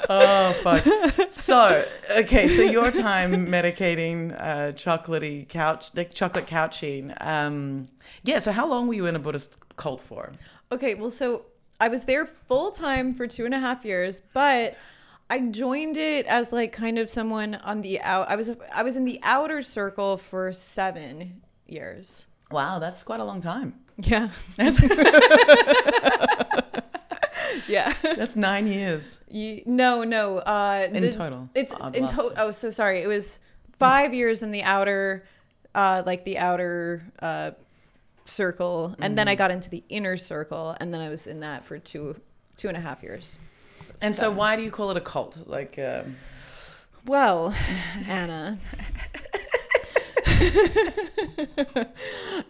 [0.09, 1.33] oh fuck.
[1.33, 1.85] So
[2.19, 7.13] okay, so your time medicating uh, chocolatey couch, like chocolate couching.
[7.21, 7.89] Um,
[8.23, 8.39] yeah.
[8.39, 10.33] So how long were you in a Buddhist cult for?
[10.71, 11.47] Okay, well, so
[11.81, 14.77] I was there full time for two and a half years, but
[15.29, 18.29] I joined it as like kind of someone on the out.
[18.29, 22.27] I was I was in the outer circle for seven years.
[22.51, 23.82] Wow, that's quite a long time.
[23.97, 24.81] Yeah, That's
[27.69, 27.93] yeah.
[28.03, 30.39] that's nine years Ye- no, no.
[30.39, 31.49] Uh, in the- total.
[31.55, 32.33] It's I've in total.
[32.37, 33.01] Oh, so sorry.
[33.03, 33.39] It was
[33.79, 35.25] five years in the outer,
[35.75, 37.53] uh, like the outer uh,
[38.25, 41.65] circle, and then I got into the inner circle, and then I was in that
[41.65, 42.21] for two
[42.57, 43.39] two and a half years.
[44.01, 44.37] And so, Seven.
[44.37, 45.39] why do you call it a cult?
[45.47, 46.17] Like, um,
[47.07, 47.55] Well,
[48.09, 48.59] Anna.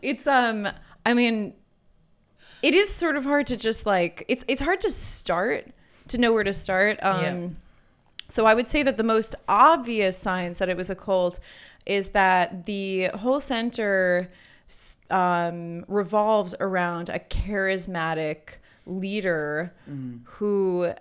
[0.02, 0.68] it's um
[1.04, 1.54] I mean
[2.62, 5.66] it is sort of hard to just like it's it's hard to start
[6.08, 6.98] to know where to start.
[7.02, 7.48] Um Yeah.
[8.28, 11.38] so I would say that the most obvious signs that it was a cult
[11.86, 14.30] is that the whole center
[15.10, 19.74] um, revolves around a charismatic leader
[20.24, 20.92] who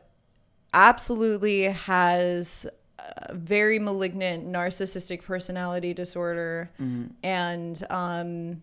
[0.74, 2.68] absolutely has
[3.00, 6.70] a very malignant narcissistic personality disorder
[7.24, 8.62] and um,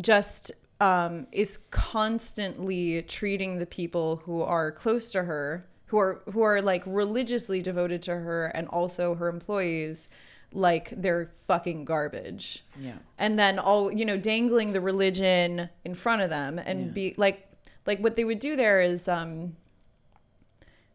[0.00, 6.42] just um, is constantly treating the people who are close to her who are who
[6.42, 10.08] are like religiously devoted to her and also her employees
[10.52, 12.98] like they're fucking garbage Yeah.
[13.18, 16.92] and then all you know dangling the religion in front of them and Yeah.
[16.92, 17.46] be like
[17.86, 19.56] like what they would do there is um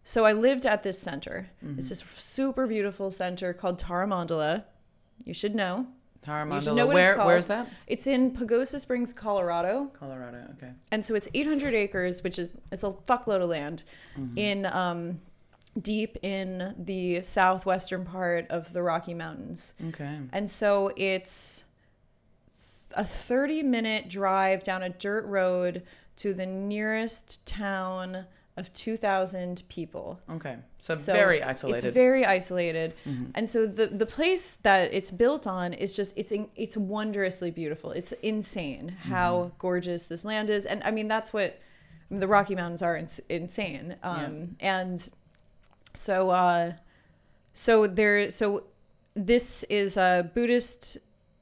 [0.03, 1.79] so i lived at this center Mm-hmm.
[1.79, 4.63] it's this super beautiful center called Tara Mandala
[5.25, 5.87] you should know
[6.23, 7.67] Tara You should know what Where, where's that?
[7.85, 10.47] it's in pagosa springs colorado Colorado.
[10.57, 10.71] Okay.
[10.91, 13.83] and so it's 800 acres which is it's a fuckload of land
[14.17, 14.37] Mm-hmm.
[14.37, 15.19] in um
[15.79, 20.19] deep in the southwestern part of the rocky mountains Okay.
[20.31, 21.63] and so it's
[22.95, 25.81] a 30 minute drive down a dirt road
[26.17, 28.25] to the nearest town
[28.55, 30.19] of 2,000 people.
[30.29, 30.57] Okay.
[30.79, 31.85] So, So very isolated.
[31.87, 32.93] It's very isolated.
[33.07, 33.31] Mm-hmm.
[33.33, 37.49] And so the, the place that it's built on is just, it's, in, it's wondrously
[37.49, 37.91] beautiful.
[37.91, 39.55] It's insane how Mm-hmm.
[39.57, 40.65] gorgeous this land is.
[40.67, 41.59] And I mean, that's what
[42.09, 43.95] I mean, the Rocky Mountains are ins- insane.
[44.03, 45.09] Um, And
[45.95, 46.73] so, uh,
[47.53, 48.63] so there, so
[49.15, 50.97] this is a Buddhist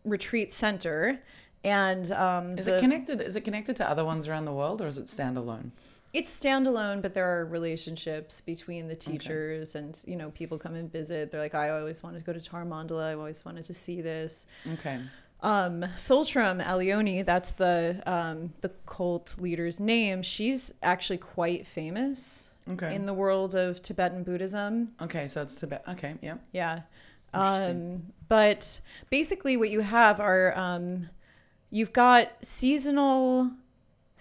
[0.05, 1.19] retreat center.
[1.63, 3.21] And um, is the- it connected?
[3.21, 5.71] Is it connected to other ones around the world, or is it standalone?
[6.13, 10.91] It's standalone, but there are relationships between the teachers and you know people come and
[10.91, 11.31] visit.
[11.31, 13.03] They're like, I always wanted to go to Tara Mandala.
[13.03, 14.45] I always wanted to see this.
[14.73, 14.99] Okay.
[15.43, 20.21] Um, Tsultrim Allione, that's the um, the cult leader's name.
[20.21, 22.93] She's actually quite famous Okay.
[22.93, 24.91] in the world of Tibetan Buddhism.
[25.01, 25.27] okay.
[25.27, 25.83] So it's Tibet.
[25.87, 26.15] Okay.
[26.21, 26.35] Yeah.
[26.51, 26.81] Yeah.
[27.33, 31.09] Um, but basically, what you have are um,
[31.69, 33.51] you've got seasonal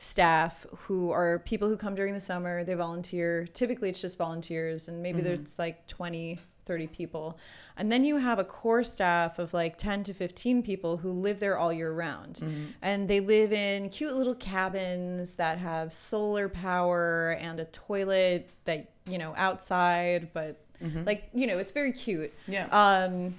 [0.01, 2.65] staff who are people who come during the summer.
[2.65, 3.47] They volunteer.
[3.53, 5.27] Typically, it's just volunteers, and maybe mm-hmm.
[5.27, 7.39] there's like 20, 30 people.
[7.77, 11.39] And then you have a core staff of like 10 to 15 people who live
[11.39, 12.37] there all year round.
[12.37, 12.65] Mm-hmm.
[12.81, 18.89] And they live in cute little cabins that have solar power and a toilet that,
[19.07, 21.05] you know, outside, but mm-hmm.
[21.05, 22.33] like, you know, it's very cute.
[22.49, 22.69] Yeah.
[22.73, 23.35] Um,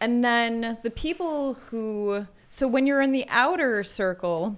[0.00, 4.56] and then the people who, so when you're in the outer circle,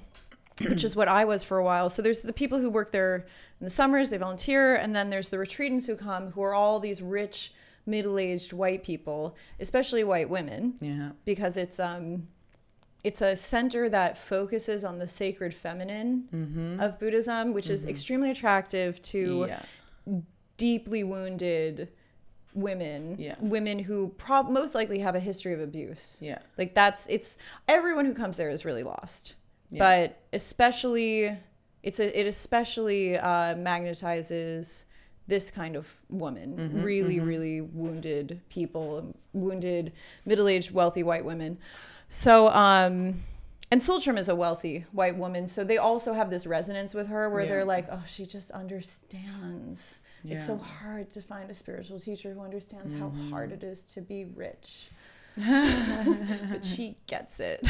[0.68, 1.88] which is what I was for a while.
[1.90, 3.26] So there's the people who work there
[3.60, 6.80] in the summers, they volunteer, and then there's the retreatants who come, who are all
[6.80, 7.52] these rich,
[7.84, 11.10] middle-aged white people, especially white women, yeah.
[11.24, 12.26] because it's um,
[13.04, 19.00] it's a center that focuses on the sacred feminine of Buddhism, which is extremely attractive
[19.02, 19.60] to Yeah.
[20.56, 21.90] deeply wounded
[22.54, 23.36] women, Yeah.
[23.38, 26.18] women who prob- most likely have a history of abuse.
[26.20, 26.38] Yeah.
[26.58, 27.36] Like that's it's
[27.68, 29.34] everyone who comes there is really lost,
[29.70, 29.78] Yeah.
[29.78, 31.36] but especially
[31.82, 34.84] it's a, it especially uh, magnetizes
[35.28, 39.92] this kind of woman, Mm-hmm, really really wounded people, wounded
[40.24, 41.58] middle-aged wealthy white women.
[42.08, 43.14] So um
[43.72, 47.28] and Tsultrim is a wealthy white woman, so they also have this resonance with her
[47.28, 47.48] where Yeah.
[47.50, 49.98] they're like, "Oh, she just understands."
[50.28, 53.30] It's so hard to find a spiritual teacher who understands how Mm-hmm.
[53.30, 54.90] hard it is to be rich.
[56.50, 57.66] but she gets it.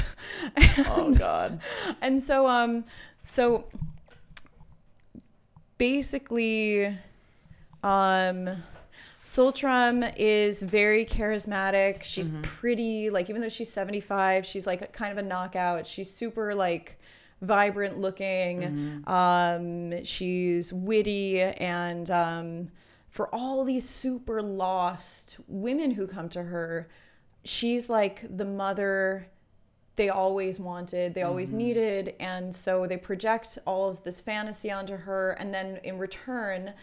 [0.89, 1.61] Oh God.
[2.01, 2.85] And so um
[3.23, 3.67] so
[5.79, 6.87] basically
[7.83, 8.51] um
[9.23, 12.05] Tsultrim is very charismatic.
[12.05, 15.85] She's pretty, like even though she's 75, she's like kind of a knockout.
[15.85, 17.01] She's super like
[17.43, 19.03] vibrant looking.
[19.09, 22.69] Um she's witty and um
[23.11, 26.89] for all these super lost women who come to her,
[27.47, 29.29] she's like the mother
[29.97, 32.15] they always wanted, they always needed.
[32.21, 35.33] And so they project all of this fantasy onto her.
[35.33, 36.75] And then in return,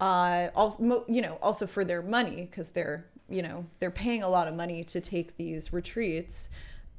[0.00, 4.28] uh, also, you know, also for their money, because they're, you know, they're paying a
[4.28, 6.50] lot of money to take these retreats.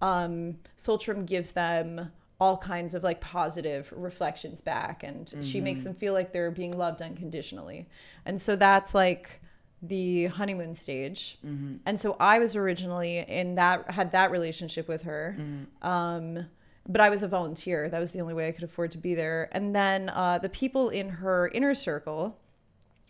[0.01, 5.93] Um, Tsultrim gives them all kinds of like positive reflections back, and she makes them
[5.93, 7.87] feel like they're being loved unconditionally.
[8.25, 9.41] And so that's like
[9.82, 11.38] the honeymoon stage.
[11.86, 15.36] And so I was originally in that had that relationship with her.
[15.82, 16.46] Um,
[16.88, 17.90] but I was a volunteer.
[17.90, 19.50] That was the only way I could afford to be there.
[19.52, 22.38] And then uh, the people in her inner circle,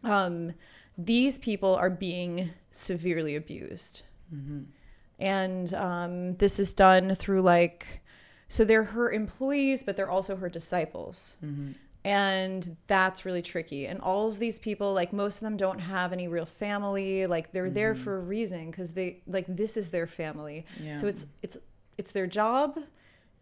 [0.03, 0.53] um,
[0.97, 4.03] these people are being severely abused.
[5.19, 8.01] and um, this is done through like
[8.47, 11.35] so they're her employees but they're also her disciples
[12.03, 16.11] and that's really tricky and all of these people like most of them don't have
[16.11, 18.03] any real family like they're there mm-hmm.
[18.03, 20.97] for a reason because they like this is their family Yeah.
[20.97, 21.57] so it's it's
[21.97, 22.79] it's their job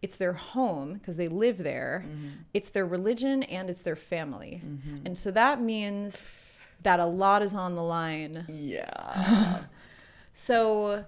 [0.02, 2.28] it's their home because they live there mm-hmm.
[2.52, 5.06] it's their religion and it's their family mm-hmm.
[5.06, 9.60] and so that means that a lot is on the line Yeah.
[10.32, 11.04] so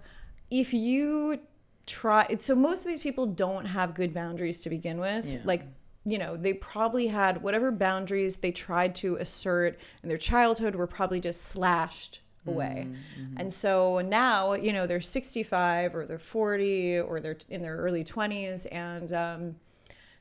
[0.51, 1.41] if you
[1.87, 5.27] try, so most of these people don't have good boundaries to begin with.
[5.27, 5.39] Yeah.
[5.45, 5.63] Like,
[6.05, 10.87] you know, they probably had whatever boundaries they tried to assert in their childhood were
[10.87, 12.89] probably just slashed away.
[12.89, 13.35] Mm, mm-hmm.
[13.39, 18.03] And so now, you know, they're 65 or they're 40 or they're in their early
[18.03, 19.57] 20s and um,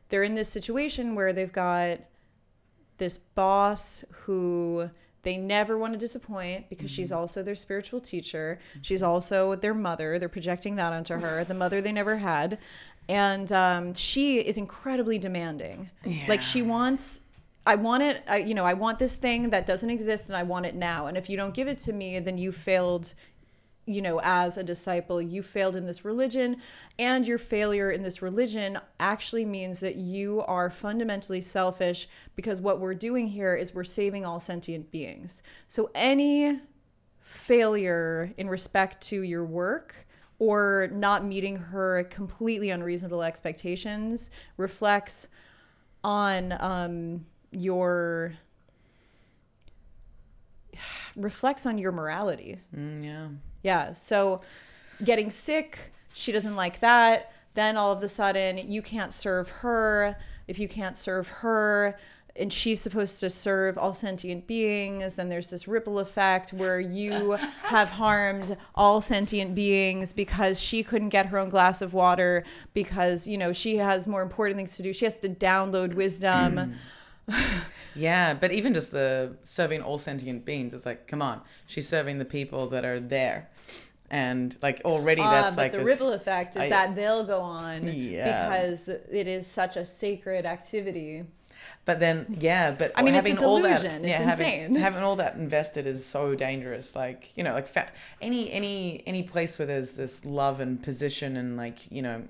[0.09, 1.99] they're in this situation where they've got
[2.97, 4.91] this boss who
[5.23, 7.19] they never want to disappoint because she's mm-hmm.
[7.19, 8.59] also their spiritual teacher.
[8.71, 8.79] Mm-hmm.
[8.81, 10.17] She's also their mother.
[10.19, 12.57] They're projecting that onto her, the mother they never had.
[13.09, 15.89] And um, she is incredibly demanding.
[16.27, 17.21] Like she wants,
[17.65, 20.43] I want it, I, you know, I want this thing that doesn't exist and I
[20.43, 21.07] want it now.
[21.07, 23.13] And if you don't give it to me, then you failed
[23.85, 26.57] you know, as a disciple, you failed in this religion,
[26.99, 32.79] and your failure in this religion actually means that you are fundamentally selfish because what
[32.79, 35.41] we're doing here is we're saving all sentient beings.
[35.67, 36.59] So any
[37.21, 40.07] failure in respect to your work
[40.41, 45.27] or not meeting her completely unreasonable expectations reflects
[46.03, 48.33] on um, your
[51.15, 52.57] reflects on your morality.
[52.75, 53.27] Mm, yeah.
[53.61, 53.93] Yeah.
[53.93, 54.41] So
[55.03, 57.31] getting sick, she doesn't like that.
[57.53, 60.17] Then all of a sudden, you can't serve her.
[60.47, 61.99] If you can't serve her,
[62.35, 67.31] and she's supposed to serve all sentient beings, then there's this ripple effect where you
[67.63, 73.27] have harmed all sentient beings because she couldn't get her own glass of water because,
[73.27, 74.93] you know, she has more important things to do.
[74.93, 76.75] She has to download wisdom.
[77.93, 82.19] Yeah, but even just the serving all sentient beings, it's like, come on, she's serving
[82.19, 83.49] the people that are there,
[84.09, 87.25] and like already Ah, that's but like the this- ripple effect is I- that they'll
[87.25, 88.47] go on Yeah.
[88.47, 91.25] because it is such a sacred activity.
[91.83, 94.03] But then, yeah, but I mean, it's a having all that, delusion.
[94.03, 94.75] It's yeah, having, insane.
[94.75, 96.95] having all that invested is so dangerous.
[96.95, 101.35] Like you know, like fa- any any any place where there's this love and position
[101.35, 102.23] and like you know,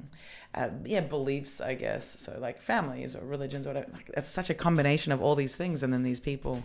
[0.56, 2.06] uh, yeah, beliefs, I guess.
[2.20, 3.92] So like families or religions or whatever.
[3.92, 6.64] Like, it's such a combination of all these things, and then these people.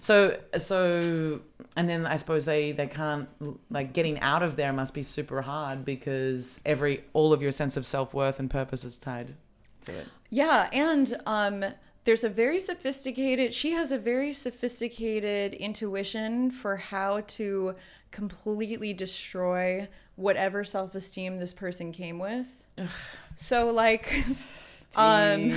[0.00, 1.40] So so,
[1.76, 3.28] and then I suppose they they can't
[3.70, 7.76] like getting out of there must be super hard because every all of your sense
[7.76, 9.34] of self worth and purpose is tied
[9.82, 10.06] to it.
[10.30, 11.64] Yeah, and um,
[12.06, 13.52] there's a very sophisticated.
[13.52, 17.74] She has a very sophisticated intuition for how to
[18.12, 22.46] completely destroy whatever self-esteem this person came with.
[23.36, 24.24] So like.
[24.96, 25.50] Um,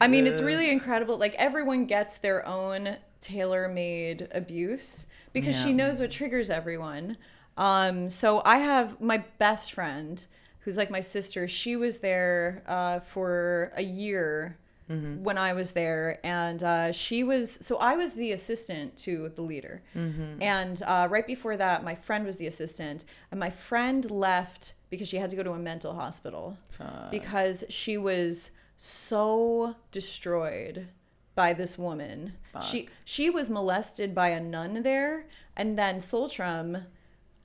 [0.00, 1.16] I mean, it's really incredible.
[1.16, 7.16] Like everyone gets their own tailor-made abuse because she knows what triggers everyone.
[7.56, 10.24] Um, so I have my best friend,
[10.60, 11.48] who's like my sister.
[11.48, 14.58] She was there uh, for a year
[14.92, 15.22] Mm-hmm.
[15.24, 17.58] when I was there, and uh, she was.
[17.62, 20.42] So I was the assistant to the leader, Mm-hmm.
[20.42, 25.08] and uh, right before that, my friend was the assistant, and my friend left because
[25.08, 27.10] she had to go to a mental hospital Fuck.
[27.10, 30.88] because she was so destroyed
[31.34, 32.34] by this woman.
[32.62, 35.26] She she was molested by a nun there,
[35.56, 36.84] and then Tsultrim,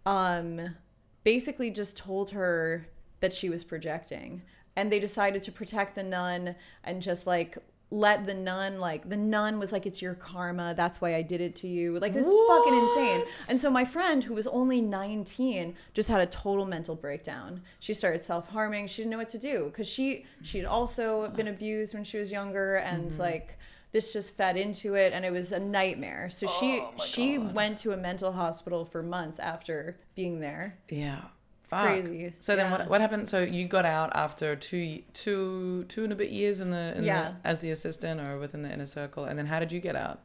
[0.05, 0.75] um,
[1.23, 2.87] basically just told her
[3.21, 4.41] that she was projecting,
[4.77, 7.57] and they decided to protect the nun and just like
[7.89, 10.73] let the nun like the nun was like it's your karma.
[10.77, 11.99] That's why i did it to you.
[11.99, 13.25] Like it was fucking insane.
[13.49, 17.61] And so my friend who was only 19 just had a total mental breakdown.
[17.79, 18.87] She started self-harming.
[18.87, 22.31] She didn't know what to do because she she'd also been abused when she was
[22.31, 23.57] younger and like
[23.93, 26.29] this just fed into it and it was a nightmare.
[26.29, 30.77] So she she went to a mental hospital for months after being there.
[30.89, 31.21] Yeah.
[31.69, 32.33] It's crazy.
[32.39, 32.77] So then Yeah.
[32.77, 33.27] what what happened?
[33.27, 37.03] So you got out after two two two and a bit years in the in
[37.03, 37.31] Yeah.
[37.43, 39.95] the, as the assistant or within the inner circle, and then how did you get
[39.95, 40.21] out?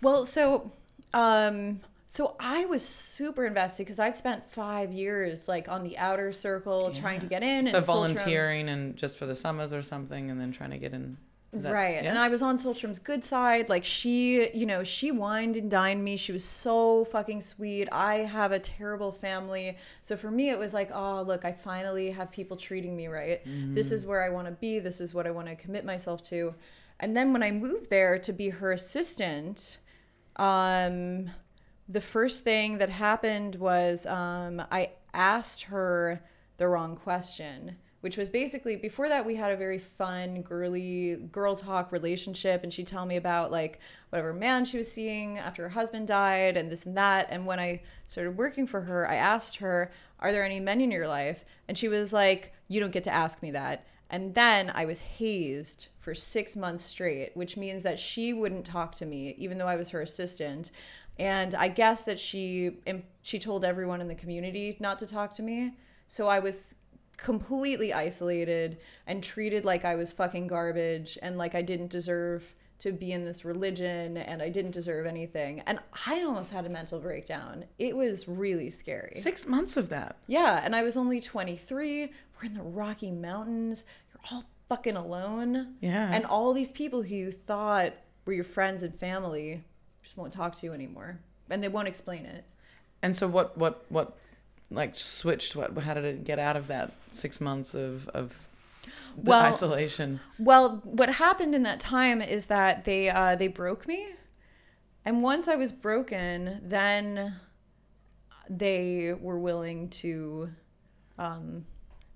[0.00, 0.72] Well, so
[1.14, 6.32] um so I was super invested because I'd spent five years like on the outer
[6.32, 7.66] circle trying to get in.
[7.66, 10.92] So and volunteering and just for the summers or something, and then trying to get
[10.92, 11.16] in.
[11.52, 12.02] That- right.
[12.02, 12.08] yeah?
[12.08, 13.68] And I was on Tsultrim's good side.
[13.68, 16.16] Like she, you know, she wined and dined me.
[16.16, 17.88] She was so fucking sweet.
[17.92, 19.76] I have a terrible family.
[20.00, 23.42] So for me, it was like, oh, look, I finally have people treating me right.
[23.44, 24.78] This is where I want to be.
[24.78, 26.54] This is what I want to commit myself to.
[26.98, 29.78] And then when I moved there to be her assistant,
[30.36, 31.30] um,
[31.88, 36.22] the first thing that happened was um, I asked her
[36.56, 41.54] the wrong question, which was basically before that we had a very fun, girly, girl
[41.54, 42.62] talk relationship.
[42.62, 43.78] And she'd tell me about like
[44.10, 47.28] whatever man she was seeing after her husband died and this and that.
[47.30, 50.90] And when I started working for her, I asked her, Are there any men in
[50.90, 51.44] your life?
[51.68, 53.86] And she was like, You don't get to ask me that.
[54.10, 58.94] And then I was hazed for six months straight, which means that she wouldn't talk
[58.96, 60.72] to me, even though I was her assistant.
[61.20, 62.78] And I guess that she
[63.22, 65.74] she told everyone in the community not to talk to me.
[66.08, 66.74] So I was
[67.22, 72.90] completely isolated and treated like I was fucking garbage and like I didn't deserve to
[72.90, 75.60] be in this religion and I didn't deserve anything.
[75.60, 77.66] And I almost had a mental breakdown.
[77.78, 79.12] It was really scary.
[79.14, 80.16] Six months of that.
[80.26, 80.60] Yeah.
[80.64, 82.10] And I was only 23.
[82.10, 83.84] We're in the Rocky Mountains.
[84.12, 85.76] You're all fucking alone.
[85.80, 86.12] Yeah.
[86.12, 87.92] And all these people who you thought
[88.26, 89.62] were your friends and family
[90.02, 91.20] just won't talk to you anymore.
[91.48, 92.44] And they won't explain it.
[93.00, 94.18] And so what what what
[94.74, 98.48] like switched what how did it get out of that six months of of
[99.16, 100.20] the Well- isolation?
[100.38, 104.06] Well, what happened in that time is that they uh, they broke me,
[105.04, 107.36] and once I was broken, then
[108.48, 110.50] they were willing to,
[111.18, 111.66] um,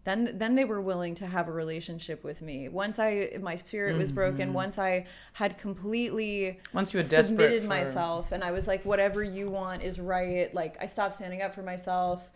[0.05, 2.69] then then they were willing to have a relationship with me.
[2.69, 7.69] Once I my spirit was broken, once I had completely Once you desperate submitted for
[7.69, 10.53] myself and I was like, whatever you want is right.
[10.55, 12.31] Like I stopped standing up for myself.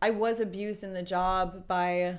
[0.00, 2.18] I was abused in the job by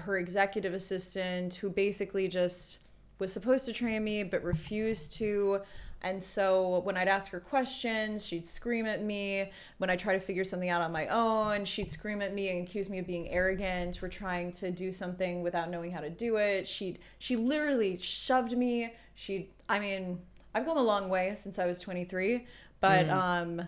[0.00, 2.78] her executive assistant who basically just
[3.18, 5.60] was supposed to train me but refused to.
[6.02, 9.50] And so when I'd ask her questions, she'd scream at me.
[9.76, 12.66] When I try to figure something out on my own, she'd scream at me and
[12.66, 16.36] accuse me of being arrogant for trying to do something without knowing how to do
[16.36, 16.66] it.
[16.66, 18.94] She'd she literally shoved me.
[19.14, 20.20] She I mean,
[20.54, 22.46] I've come a long way since I was 23,
[22.80, 23.62] but um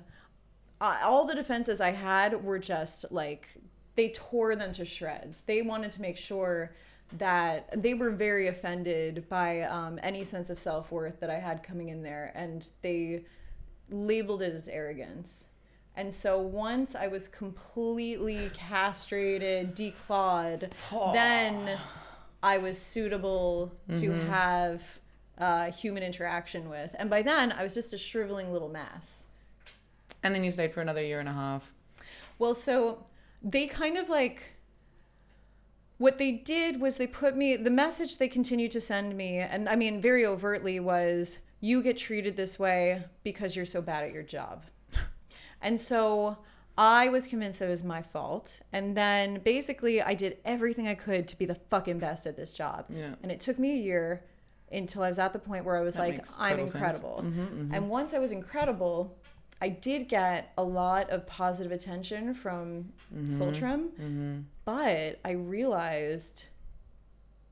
[0.82, 3.48] I- all the defenses I had were just like
[3.94, 5.42] they tore them to shreds.
[5.42, 6.74] They wanted to make sure
[7.18, 11.62] that they were very offended by um, any sense of self worth that I had
[11.62, 13.24] coming in there, and they
[13.90, 15.46] labeled it as arrogance.
[15.94, 20.72] And so once I was completely castrated, declawed,
[21.12, 21.78] then
[22.42, 24.82] I was suitable to have
[25.36, 26.94] uh, human interaction with.
[26.98, 29.26] And by then, I was just a shriveling little mass.
[30.22, 31.72] And then you stayed for another year and a half.
[32.38, 33.06] Well, so
[33.42, 34.54] they kind of like
[35.98, 39.68] what they did was they put me the message they continued to send me and
[39.68, 44.12] I mean very overtly was you get treated this way because you're so bad at
[44.12, 44.64] your job.
[45.64, 46.38] And so
[46.76, 48.58] I was convinced it was my fault.
[48.72, 52.52] And then basically I did everything I could to be the fucking best at this
[52.52, 52.86] job.
[52.88, 53.14] Yeah.
[53.22, 54.24] And it took me a year
[54.72, 57.22] until I was at the point where I was That like, I'm incredible.
[57.24, 59.16] Mm-hmm, And once I was incredible,
[59.62, 63.30] I did get a lot of positive attention from Mm-hmm.
[63.42, 66.46] Tsultrim, but I realized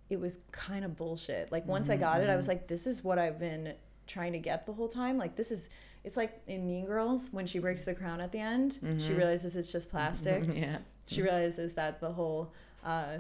[0.09, 1.53] it was kind of bullshit.
[1.53, 2.51] Like once I got it, I was Mm-hmm.
[2.53, 3.75] like, this is what I've been
[4.07, 5.19] trying to get the whole time.
[5.19, 5.69] Like this is
[6.03, 8.99] it's like in Mean Girls when she breaks the crown at the end, Mm-hmm.
[8.99, 10.43] she realizes it's just plastic.
[10.55, 10.79] yeah.
[11.07, 12.53] She realizes that the whole
[12.85, 13.19] uh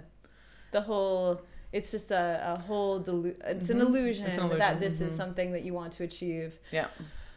[0.72, 4.42] the whole it's just a, a whole delu- it's, an illusion Mm-hmm.
[4.44, 6.58] It's an that this is something that you want to achieve.
[6.72, 6.88] Yeah.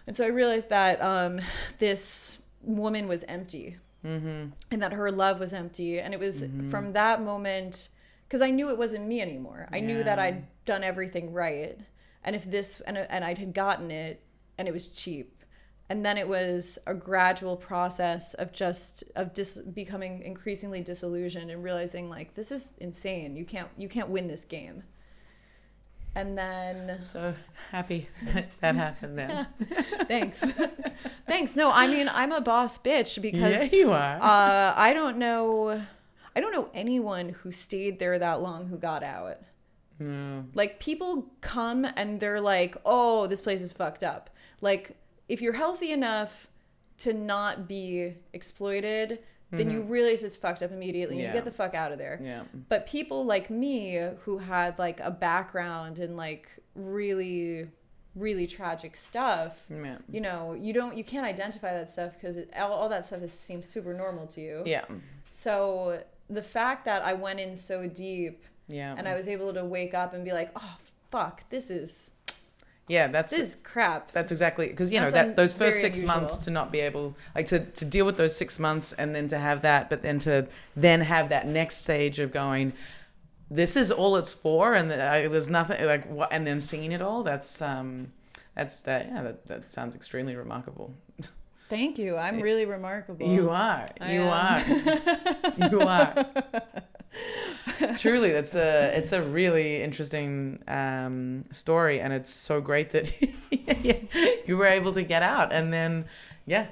[0.06, 1.39] And so I realized that um,
[1.80, 4.49] this woman was empty Mm-hmm.
[4.70, 5.97] and that her love was empty.
[5.97, 7.88] And it was from that moment,
[8.28, 9.66] because I knew it wasn't me anymore.
[9.72, 11.80] I knew that I'd done everything right.
[12.22, 14.22] And if this, and, and I had gotten it
[14.58, 15.41] and it was cheap.
[15.89, 21.64] And then it was a gradual process of just of dis, becoming increasingly disillusioned and
[21.64, 23.38] realizing like this is insane.
[23.38, 24.84] You can't you can't win this game.
[26.16, 27.34] And then So
[27.72, 29.47] happy that, that happened then.
[30.07, 30.39] Thanks.
[31.26, 31.55] Thanks.
[31.55, 34.18] No, I mean I'm a boss bitch because yeah, you are.
[34.22, 35.82] uh, I don't know
[36.36, 39.38] I don't know anyone who stayed there that long who got out.
[39.99, 40.45] no.
[40.53, 44.30] Like people come and they're like, "Oh, this place is fucked up."
[44.61, 44.95] Like
[45.30, 46.47] if you're healthy enough
[46.99, 49.20] to not be exploited,
[49.58, 51.16] then you realize it's fucked up immediately.
[51.16, 51.36] and Mm-hmm.
[51.36, 51.39] Yeah.
[51.39, 52.20] You get the fuck out of there.
[52.22, 52.43] Yeah.
[52.70, 57.70] But people like me who had like a background in like really
[58.16, 59.97] really tragic stuff, Yeah.
[60.08, 63.34] you know, you don't you can't identify that stuff because all, all that stuff is,
[63.34, 64.62] seems super normal to you.
[64.68, 64.86] Yeah.
[65.32, 68.93] So the fact that I went in so deep Yeah.
[68.97, 70.78] and I was able to wake up and be like, "Oh
[71.10, 72.12] fuck, this is
[72.88, 76.02] yeah, that's this is crap." That's exactly because you know That's that those first six
[76.04, 79.28] months to not be able like to to deal with those six months and then
[79.30, 82.74] to have that, but then to then have that next stage of going,
[83.50, 84.96] this is all it's for, and uh,
[85.30, 87.24] there's nothing like what, and then seeing it all.
[87.24, 88.12] That's um,
[88.56, 90.94] that's that yeah, that, that sounds extremely remarkable.
[91.70, 92.18] Thank you.
[92.18, 93.26] I'm really remarkable.
[93.26, 93.88] You are.
[94.00, 94.30] I You am.
[94.30, 95.70] are.
[95.72, 96.26] you are.
[98.00, 103.12] Truly, that's a it's a really interesting um, story, and it's so great that
[104.48, 106.06] you were able to get out, and then
[106.46, 106.68] yeah,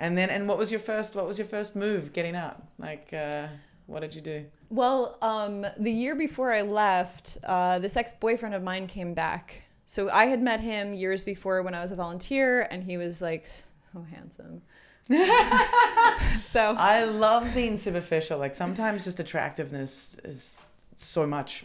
[0.00, 2.62] and then and what was your first what was your first move getting out?
[2.78, 3.48] Like, uh,
[3.86, 4.46] what did you do?
[4.70, 9.62] Well, um, the year before I left, uh, this ex boyfriend of mine came back.
[9.84, 13.20] So I had met him years before when I was a volunteer, and he was
[13.20, 14.62] like so handsome.
[16.50, 18.38] so I love being superficial.
[18.38, 20.60] Like sometimes just attractiveness is
[20.96, 21.64] so much.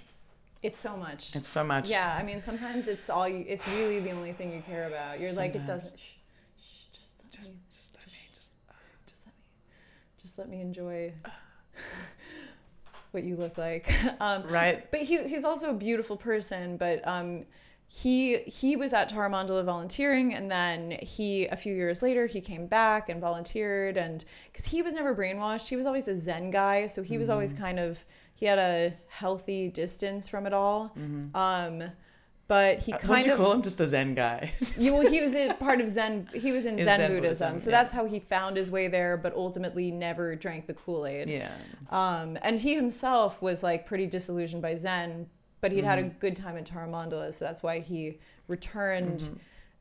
[0.61, 1.35] it's so much.
[1.35, 1.89] It's so much.
[1.89, 5.19] Yeah, I mean, sometimes it's all you, it's really the only thing you care about.
[5.19, 5.97] You're like, it doesn't.
[5.97, 6.13] Shh,
[6.57, 8.51] shh, just let Just, me, just let me just.
[9.07, 9.41] just let me,
[10.21, 11.13] just let me enjoy
[13.11, 13.89] what you look like.
[14.19, 14.89] Um, Right.
[14.91, 16.75] but he, he's also a beautiful person.
[16.77, 17.45] But um,
[17.91, 22.39] he he was at Tara Mandala volunteering, and then he a few years later he
[22.39, 26.51] came back and volunteered, and because he was never brainwashed, he was always a Zen
[26.51, 30.93] guy, so he was always kind of he had a healthy distance from it all.
[31.33, 31.83] Um,
[32.47, 33.61] but he Uh, kind you of call him?
[33.63, 34.53] Just a Zen guy.
[34.79, 36.29] you, well, he was a part of Zen.
[36.33, 37.21] He was in In Zen, Zen Buddhism,
[37.53, 37.77] Buddhism, so yeah.
[37.77, 39.17] that's how he found his way there.
[39.17, 41.27] But ultimately, never drank the Kool Aid.
[41.27, 41.51] yeah.
[41.89, 45.27] Um, and he himself was like pretty disillusioned by Zen,
[45.62, 46.20] but he'd had a Mm-hmm.
[46.20, 49.36] good time at Tara Mandala, so that's why he returned Mm-hmm.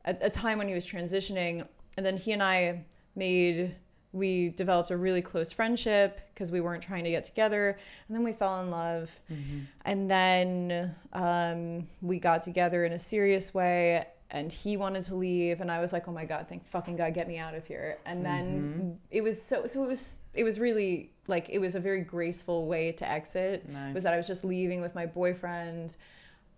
[0.05, 1.67] at a time when he was transitioning.
[1.97, 2.85] And then he and I
[3.17, 3.75] made
[4.13, 7.77] we developed a really close friendship because we weren't trying to get together,
[8.07, 9.59] and then we fell in love, Mm-hmm.
[9.85, 14.07] and then um, we got together in a serious way.
[14.31, 17.15] And he wanted to leave, and I was like, "Oh my god, thank fucking god,
[17.15, 18.91] get me out of here!" And then Mm-hmm.
[19.11, 22.67] it was so so it was it was really like it was a very graceful
[22.67, 23.95] way to exit Nice.
[23.95, 25.97] was that I was just leaving with my boyfriend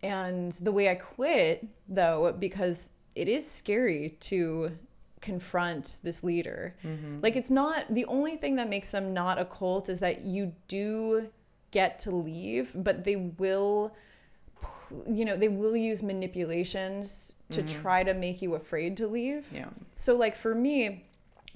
[0.03, 4.77] and the way I quit though because it is scary to
[5.21, 6.75] confront this leader
[7.23, 10.53] like it's not the only thing that makes them not a cult is that you
[10.68, 11.29] do
[11.73, 13.95] get to leave but they will
[15.07, 19.66] you know they will use manipulations to try to make you afraid to leave Yeah.
[19.97, 21.05] so, like, for me,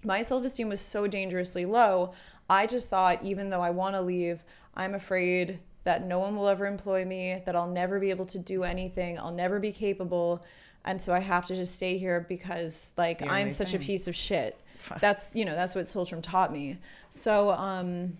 [0.03, 2.13] my self esteem was so dangerously low.
[2.51, 4.43] I just thought, even though I want to leave,
[4.75, 8.39] I'm afraid that no one will ever employ me, that I'll never be able to
[8.39, 10.45] do anything, I'll never be capable.
[10.85, 14.15] And so I have to just stay here because, like, I'm such a piece of
[14.17, 14.61] shit.
[15.01, 16.77] That's, you know, that's what Tsultrim taught me.
[17.09, 18.19] So, um,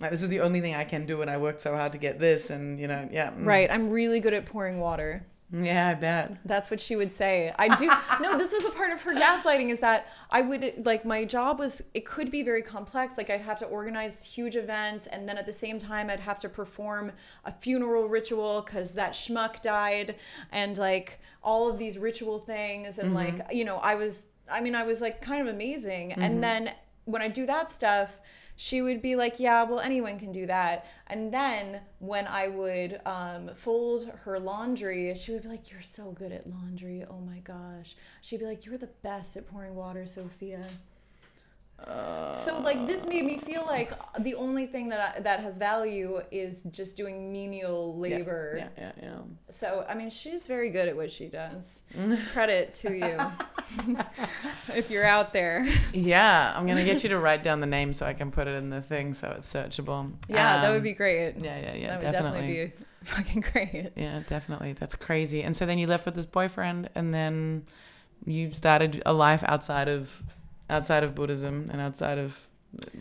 [0.00, 1.98] Like, this is the only thing I can do, and I worked so hard to
[1.98, 3.30] get this, and you know, yeah.
[3.30, 3.44] mm.
[3.44, 5.26] right, I'm really good at pouring water.
[5.52, 6.36] Yeah, I bet.
[6.44, 7.52] That's what she would say.
[7.58, 7.86] I do.
[8.20, 11.58] no, this was a part of her gaslighting is that I would, like, my job
[11.58, 13.18] was, it could be very complex.
[13.18, 16.38] Like, I'd have to organize huge events, and then at the same time, I'd have
[16.38, 17.12] to perform
[17.44, 20.14] a funeral ritual because that schmuck died,
[20.52, 22.98] and like all of these ritual things.
[22.98, 26.12] And, like, you know, I was, I mean, I was like kind of amazing.
[26.12, 26.72] And then
[27.06, 28.20] when I do that stuff,
[28.60, 30.84] she would be like, Yeah, well, anyone can do that.
[31.06, 36.12] And then when I would um, fold her laundry, she would be like, You're so
[36.12, 37.02] good at laundry.
[37.08, 37.96] Oh my gosh.
[38.20, 40.66] She'd be like, You're the best at pouring water, Sophia.
[41.86, 46.20] So like this made me feel like the only thing that I, that has value
[46.30, 48.54] is just doing menial labor.
[48.58, 49.18] Yeah, yeah, yeah.
[49.50, 51.82] So I mean, she's very good at what she does.
[52.32, 53.96] Credit to you,
[54.74, 55.68] if you're out there.
[55.92, 58.54] Yeah, I'm gonna get you to write down the name so I can put it
[58.56, 60.12] in the thing so it's searchable.
[60.28, 61.34] Yeah, that would Um, be great.
[61.38, 61.86] Yeah, yeah, yeah.
[61.98, 62.40] that would definitely.
[62.40, 63.92] definitely be fucking great.
[63.96, 64.74] Yeah, definitely.
[64.74, 65.42] That's crazy.
[65.42, 67.64] And so then you left with this boyfriend, and then
[68.26, 70.22] you started a life outside of
[70.70, 72.46] outside of Buddhism and outside of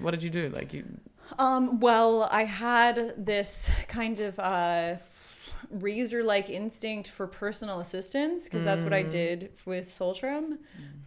[0.01, 0.49] what did you do?
[0.49, 0.85] Like you.
[1.37, 4.95] Um, well, I had this kind of uh,
[5.69, 10.57] razor like instinct for personal assistance because that's what I did with Tsultrim.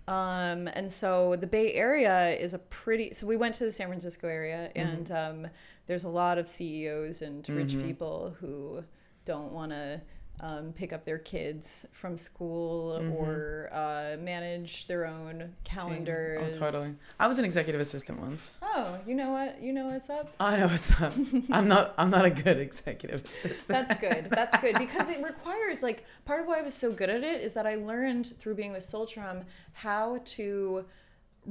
[0.08, 3.12] Um, and so the Bay Area is a pretty.
[3.12, 5.46] So we went to the San Francisco area, and um,
[5.86, 8.84] there's a lot of CEOs and rich people who
[9.24, 10.00] don't want to.
[10.44, 16.56] Um, pick up their kids from school or uh, manage their own calendars.
[16.56, 16.96] Oh, totally.
[17.20, 18.50] I was an executive assistant once.
[18.60, 19.62] Oh, you know what?
[19.62, 20.34] You know what's up?
[20.40, 21.12] I know what's up.
[21.52, 21.94] I'm not.
[21.96, 23.86] I'm not a good executive assistant.
[23.86, 24.30] That's good.
[24.30, 27.40] That's good because it requires like part of why I was so good at it
[27.40, 30.86] is that I learned through being with Tsultrim how to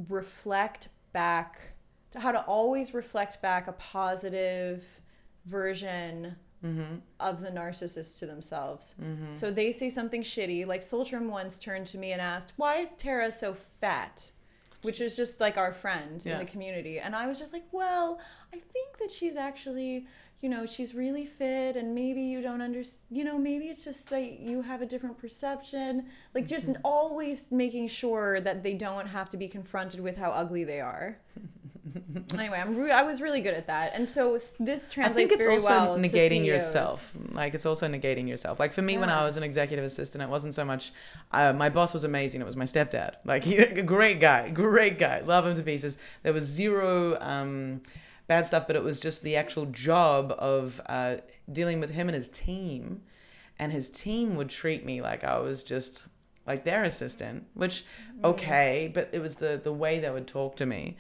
[0.10, 1.76] reflect back,
[2.16, 4.84] how to always reflect back a positive
[5.46, 6.98] version Mm-hmm.
[7.20, 8.94] of the narcissist to themselves.
[9.02, 9.32] Mm-hmm.
[9.32, 12.90] So they say something shitty, like Tsultrim once turned to me and asked, "Why is
[12.98, 14.32] Tara so fat?"
[14.84, 16.34] which is just like our friend Yeah.
[16.34, 16.98] in the community.
[17.00, 18.20] And I was just like, well,
[18.52, 20.08] I think that she's actually,
[20.42, 24.10] you know, she's really fit, and maybe you don't understand, you know, maybe it's just
[24.10, 26.06] that you have a different perception.
[26.34, 26.82] Like, just Mm-hmm.
[26.84, 31.18] always making sure that they don't have to be confronted with how ugly they are.
[32.34, 35.32] anyway, I'm re- I was really good at that, and so this I translates think
[35.32, 37.16] it's very also well negating yourself.
[37.32, 38.60] Like it's also negating yourself.
[38.60, 40.92] Like for me, when I was an executive assistant, it wasn't so much.
[41.32, 42.40] Uh, my boss was amazing.
[42.40, 43.16] It was my stepdad.
[43.26, 45.22] Like he, a great guy, great guy.
[45.22, 45.98] Love him to pieces.
[46.24, 47.82] There was zero um,
[48.32, 51.18] bad stuff, but it was just the actual job of uh,
[51.52, 53.02] dealing with him and his team,
[53.60, 56.06] and his team would treat me like I was just
[56.48, 57.84] like their assistant, which
[58.24, 60.96] okay, but it was the the way they would talk to me.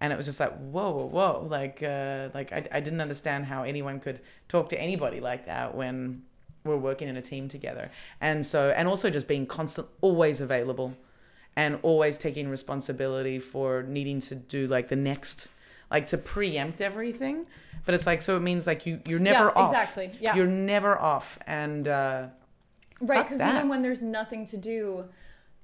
[0.00, 3.46] And it was just like whoa whoa whoa like uh, like I, I didn't understand
[3.46, 6.22] how anyone could talk to anybody like that when
[6.62, 7.90] we're working in a team together.
[8.20, 10.96] And so and also just being constant always available
[11.56, 15.48] and always taking responsibility for needing to do like the next
[15.90, 17.46] like to preempt everything
[17.84, 20.18] but it's like so it means like you you're never Yeah, off exactly.
[20.20, 20.34] Yeah.
[20.36, 22.26] you're never off and uh
[23.00, 25.04] Right, because even when there's nothing to do,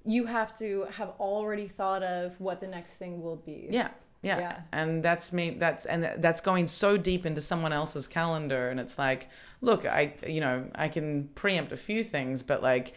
[0.04, 3.68] you have to have already thought of what the next thing will be.
[3.70, 3.88] Yeah,
[4.20, 4.38] yeah.
[4.38, 4.60] Yeah.
[4.70, 8.98] And that's me that's and that's going so deep into someone else's calendar and it's
[8.98, 9.30] like,
[9.62, 12.92] look, I you know, I can preempt a few things, but like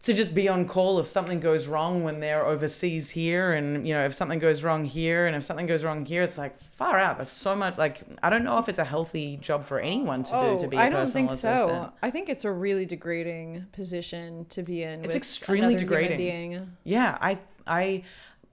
[0.00, 3.92] to just be on call if something goes wrong when they're overseas here and you
[3.92, 6.98] know if something goes wrong here and if something goes wrong here it's like far
[6.98, 10.22] out that's so much like i don't know if it's a healthy job for anyone
[10.22, 11.92] to do to oh, be a Oh, I don't personal think assistant so.
[12.02, 15.04] I think it's a really degrading position to be in.
[15.04, 16.70] It's extremely degrading.
[16.84, 18.04] Yeah, I I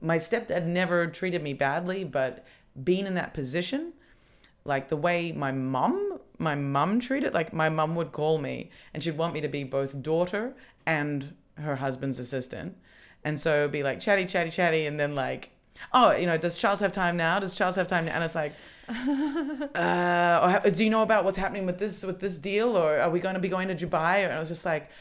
[0.01, 2.45] my stepdad never treated me badly, but
[2.83, 3.93] being in that position,
[4.63, 9.01] like the way my mum my mum treated, like my mum would call me and
[9.01, 10.55] she'd want me to be both daughter
[10.86, 12.77] and her husband's assistant.
[13.23, 15.51] And so it'd be like chatty, chatty, chatty, and then like,
[15.93, 17.39] oh, you know, does Charles have time now?
[17.39, 18.15] Does Charles have time now?
[18.15, 18.53] And it's like,
[19.75, 23.09] uh, or do you know about what's happening with this with this deal, or are
[23.09, 24.23] we going to be going to Dubai?
[24.23, 24.91] And I was just like,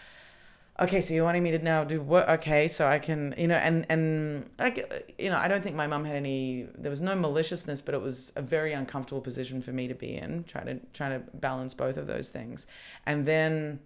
[0.80, 2.28] okay, so you're wanting me to now do what?
[2.28, 5.86] Okay, so I can, you know, and and like, you know, I don't think my
[5.86, 6.66] mum had any.
[6.76, 10.16] There was no maliciousness, but it was a very uncomfortable position for me to be
[10.16, 12.66] in, trying to trying to balance both of those things,
[13.06, 13.80] and then,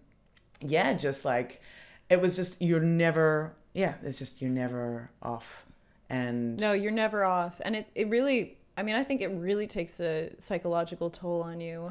[0.60, 1.60] yeah, just like,
[2.10, 5.64] it was just you're never, yeah, it's just you're never off,
[6.08, 8.56] and No, you're never off, and it it really.
[8.76, 11.90] I mean, I think it really takes a psychological toll on you.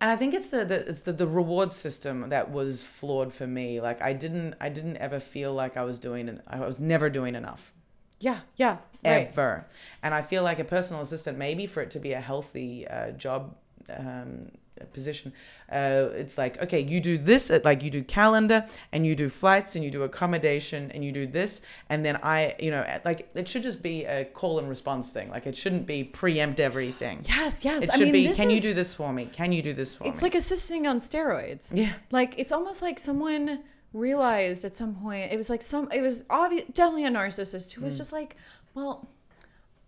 [0.00, 3.46] and I think it's the, the it's the, the reward system that was flawed for
[3.46, 3.80] me.
[3.80, 7.10] Like I didn't I didn't ever feel like I was doing en- I was never
[7.10, 7.72] doing enough.
[8.20, 9.28] Yeah, yeah, right.
[9.28, 9.66] ever.
[10.02, 13.10] And I feel like a personal assistant, maybe for it to be a healthy uh,
[13.10, 13.56] job
[13.90, 14.50] um,
[14.92, 15.32] position,
[15.70, 19.28] uh, it's like, okay, you do this, uh, like you do calendar and you do
[19.28, 21.60] flights and you do accommodation and you do this.
[21.88, 25.30] And then I, you know, like it should just be a call and response thing.
[25.30, 27.20] Like it shouldn't be preempt everything.
[27.28, 27.84] Yes, yes.
[27.84, 29.26] It I should mean, be, can you do this for me?
[29.32, 30.10] Can you do this for It's me?
[30.14, 31.70] It's like assisting on steroids.
[31.76, 31.92] yeah.
[32.10, 33.60] Like it's almost like someone
[33.92, 37.80] realized at some point it was like some it was obvious definitely a narcissist who
[37.80, 37.84] Mm.
[37.84, 38.36] was just like,
[38.74, 39.08] well,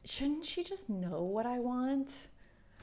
[0.04, 2.28] shouldn't she just know what I want?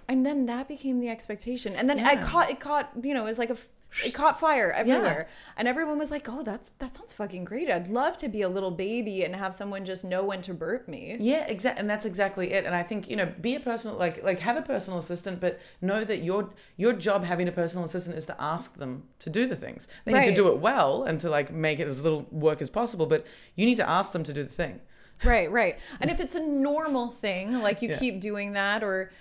[0.08, 1.76] And then that became the expectation.
[1.76, 3.58] And then I caught it caught you know it was like a
[4.04, 5.28] it caught fire everywhere.
[5.56, 7.70] And everyone was like, "Oh, that's that sounds fucking great.
[7.70, 10.88] I'd love to be a little baby and have someone just know when to burp
[10.88, 12.66] me." Yeah, exactly, and that's exactly it.
[12.66, 15.60] And I think you know, be a personal like like have a personal assistant, but
[15.82, 19.46] know that your your job having a personal assistant is to ask them to do
[19.48, 19.88] the things.
[20.06, 22.70] They need to do it well and to like make it as little work as
[22.70, 23.26] possible, but
[23.56, 24.80] you need to ask them to do the thing.
[25.24, 25.80] Right, right.
[26.02, 28.00] And if it's a normal thing, like you Yeah.
[28.00, 29.12] keep doing that or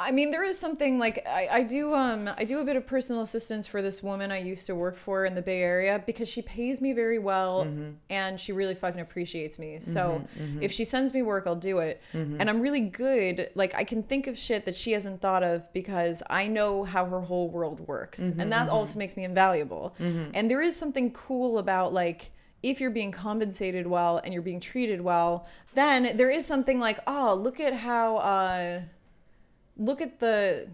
[0.00, 2.86] I mean there is something like I, I do um I do a bit of
[2.86, 6.28] personal assistance for this woman I used to work for in the Bay Area because
[6.28, 7.90] she pays me very well Mm-hmm.
[8.08, 9.78] and she really fucking appreciates me.
[9.80, 10.24] So
[10.60, 12.00] if she sends me work, I'll do it.
[12.14, 12.40] Mm-hmm.
[12.40, 13.50] And I'm really good.
[13.54, 17.04] Like I can think of shit that she hasn't thought of because I know how
[17.06, 18.20] her whole world works.
[18.20, 19.94] Mm-hmm, And that also makes me invaluable.
[19.98, 22.30] And there is something cool about like
[22.62, 26.98] if you're being compensated well and you're being treated well, then there is something like,
[27.06, 28.80] oh, look at how, uh,
[29.80, 30.68] look at the,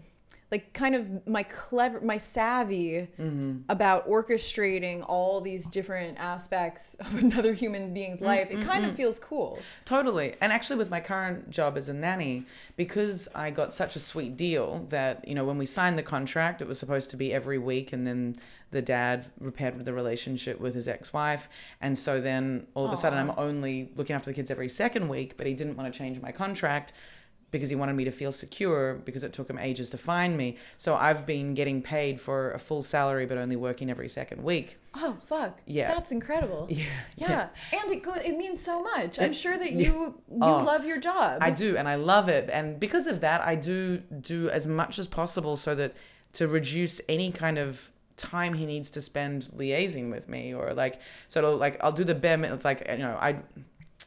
[0.51, 3.59] like, kind of my clever, my savvy mm-hmm.
[3.69, 8.51] about orchestrating all these different aspects of another human being's mm, life.
[8.51, 8.97] It mm, kind of mm.
[8.97, 9.59] feels cool.
[9.85, 10.35] Totally.
[10.39, 12.45] And actually, with my current job as a nanny,
[12.75, 16.61] because I got such a sweet deal that, you know, when we signed the contract,
[16.61, 17.91] it was supposed to be every week.
[17.91, 18.37] And then
[18.71, 21.49] the dad repaired the relationship with his ex wife.
[21.79, 25.07] And so then all of a sudden, I'm only looking after the kids every second
[25.07, 26.93] week, but he didn't want to change my contract.
[27.49, 30.57] Because he wanted me to feel secure because it took him ages to find me.
[30.75, 34.77] So I've been getting paid for a full salary but only working every second week.
[34.95, 35.59] Oh fuck!
[35.65, 35.93] Yeah.
[35.93, 36.67] that's incredible.
[36.71, 36.85] Yeah.
[37.17, 39.19] Yeah, and it go- it means so much.
[39.19, 39.87] I'm sure that yeah.
[39.87, 39.93] you
[40.29, 40.57] you Oh.
[40.63, 41.39] love your job.
[41.41, 42.49] I do, and I love it.
[42.51, 45.95] And because of that, I do do as much as possible so that
[46.33, 50.99] to reduce any kind of time he needs to spend liaising with me, or like
[51.27, 52.55] so like I'll do the bare minimum.
[52.55, 53.37] It's like you know I.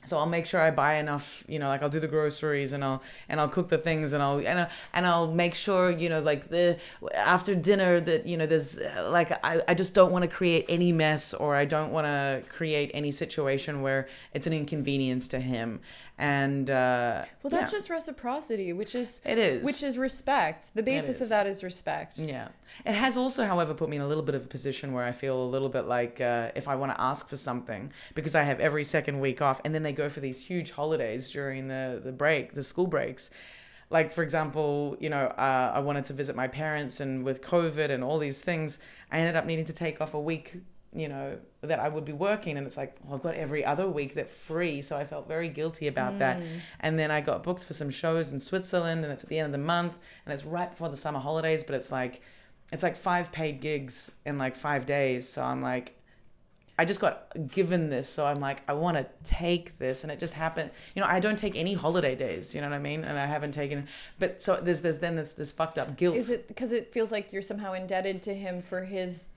[0.06, 2.82] So I'll make sure I buy enough, you know, like I'll do the groceries and
[2.82, 6.08] I'll and I'll cook the things and I'll and I'll, and I'll make sure, you
[6.08, 6.78] know, like the
[7.14, 10.90] after dinner that you know there's like I, I just don't want to create any
[10.90, 15.80] mess or I don't want to create any situation where it's an inconvenience to him.
[16.20, 17.78] And uh well, that's yeah.
[17.78, 19.64] just reciprocity, which is It is.
[19.64, 20.74] which is respect.
[20.74, 22.18] The basis of that is respect.
[22.18, 22.48] Yeah.
[22.84, 25.12] It has also, however, put me in a little bit of a position where I
[25.12, 28.42] feel a little bit like uh, if I want to ask for something, because I
[28.42, 32.00] have every second week off, and then they go for these huge holidays during the,
[32.04, 33.30] the break, the school breaks.
[33.88, 37.90] Like, for example, you know, uh, I wanted to visit my parents, and with COVID
[37.90, 38.78] and all these things,
[39.10, 40.58] I ended up needing to take off a week
[40.92, 43.88] you know that I would be working and it's like well, I've got every other
[43.88, 46.38] week that free so I felt very guilty about that.
[46.38, 46.46] Mm.
[46.80, 49.46] And then I got booked for some shows in Switzerland and it's at the end
[49.46, 52.20] of the month and it's right before the summer holidays but it's like
[52.72, 55.28] it's like five paid gigs in like 5 days.
[55.28, 55.96] So I'm like
[56.76, 60.18] I just got given this so I'm like I want to take this and it
[60.18, 63.04] just happened you know I don't take any holiday days you know what I mean?
[63.04, 63.86] And I haven't taken
[64.18, 66.16] but so there's there's then this this fucked up guilt.
[66.16, 69.28] Is it because it feels like you're somehow indebted to him for his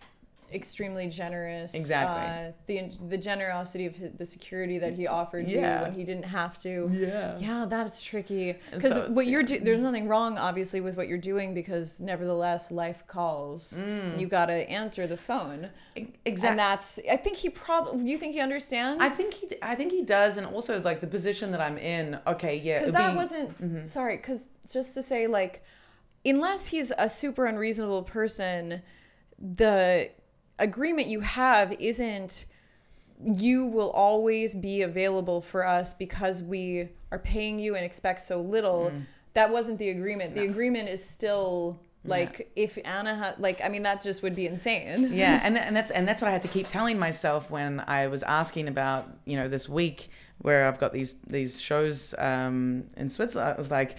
[0.54, 2.22] extremely generous Exactly.
[2.22, 5.80] uh, the the generosity of the security that he offered Yeah.
[5.80, 9.60] you when he didn't have to yeah yeah that's tricky because so what you're do-
[9.60, 13.82] there's nothing wrong obviously with what you're doing because nevertheless life calls
[14.18, 15.70] you gotta answer the phone
[16.26, 19.76] exactly and that's i think he probably you think he understands I think he, I
[19.76, 22.20] think he does, and also like the position that I'm in.
[22.28, 23.86] Okay, yeah, because that be- wasn't Mm-hmm.
[23.86, 25.64] sorry because just to say like
[26.26, 28.82] unless he's a super unreasonable person
[29.40, 30.10] the
[30.60, 32.46] agreement you have isn't
[33.24, 38.42] you will always be available for us because we are paying you and expect so
[38.42, 39.06] little Mm.
[39.34, 43.84] that wasn't the agreement the agreement is still like if anna had like i mean
[43.84, 46.50] that just would be insane yeah, and and that's and that's what I had to
[46.50, 50.92] keep telling myself when I was asking about you know this week where I've got
[50.92, 53.54] these these shows um, in Switzerland.
[53.56, 53.96] I was like,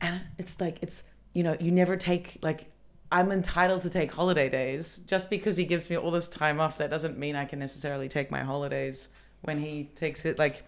[0.00, 1.02] Anna, it's like it's
[1.34, 2.70] you know you never take like.
[3.12, 6.78] I'm entitled to take holiday days just because he gives me all this time off.
[6.78, 9.10] That doesn't mean I can necessarily take my holidays
[9.42, 10.38] when he takes it.
[10.38, 10.64] Like,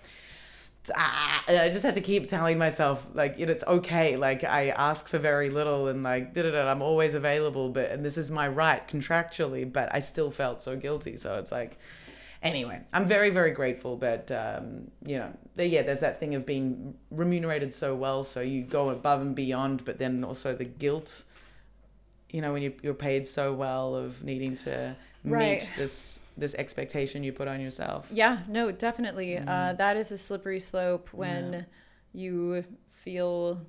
[0.94, 4.18] ah, I just had to keep telling myself like it's okay.
[4.18, 6.70] Like I ask for very little and like da da da.
[6.70, 9.70] I'm always available, but and this is my right contractually.
[9.72, 11.16] But I still felt so guilty.
[11.16, 11.78] So it's like,
[12.42, 13.96] anyway, I'm very very grateful.
[13.96, 18.64] But um, you know, yeah, there's that thing of being remunerated so well, so you
[18.64, 19.86] go above and beyond.
[19.86, 21.24] But then also the guilt.
[22.34, 25.60] You know, when you, you're paid so well of needing to Right.
[25.62, 28.10] meet this this expectation you put on yourself.
[28.12, 29.30] Yeah, no, definitely.
[29.38, 29.76] Uh, Mm-hmm.
[29.82, 31.64] that is a slippery slope when
[32.12, 32.64] you
[33.04, 33.60] feel,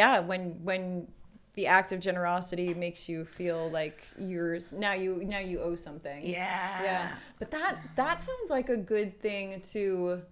[0.00, 1.08] yeah, when when
[1.54, 6.20] the act of generosity makes you feel like you're now you now you owe something.
[6.24, 6.82] Yeah.
[6.88, 10.22] Yeah, but that that sounds like a good thing to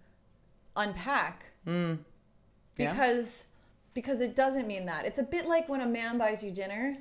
[0.77, 1.99] unpack Mm.
[2.79, 2.93] Yeah.
[2.93, 3.47] because
[3.95, 5.05] because it doesn't mean that.
[5.05, 6.97] It's a bit like when a man buys you dinner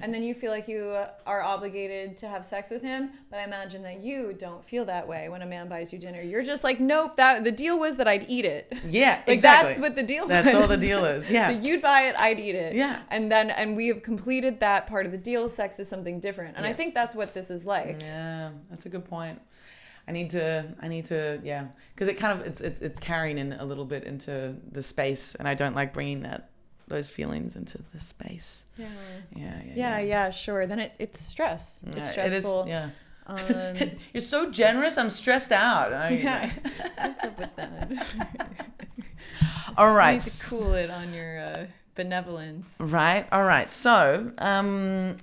[0.00, 3.44] and then you feel like you are obligated to have sex with him but i
[3.44, 6.64] imagine that you don't feel that way when a man buys you dinner you're just
[6.64, 9.68] like nope that the deal was that i'd eat it Yeah, like exactly.
[9.70, 11.30] that's what the deal That's was all the deal is.
[11.30, 11.50] Yeah.
[11.66, 13.00] You'd buy it i'd eat it Yeah.
[13.10, 16.56] and then and we have completed that part of the deal sex is something different
[16.56, 19.40] and i think that's what this is like Yeah, that's a good point.
[20.08, 23.38] I need to, I need to, yeah, because it kind of it's it's it's carrying
[23.38, 26.50] in a little bit into the space, and I don't like bringing that
[26.88, 28.66] those feelings into the space.
[28.76, 28.86] yeah
[29.34, 32.90] Yeah, yeah, yeah yeah sure then it, it's stress Yeah, it's It is, stressful yeah.
[33.26, 33.76] um,
[34.12, 34.98] You're so generous.
[34.98, 35.92] I'm stressed out.
[35.92, 36.50] I- yeah
[36.98, 38.06] what's up with that
[39.78, 40.12] All you right.
[40.14, 43.26] need to cool it on your uh, benevolence Right.
[43.32, 43.70] All right.
[43.72, 45.16] So, um,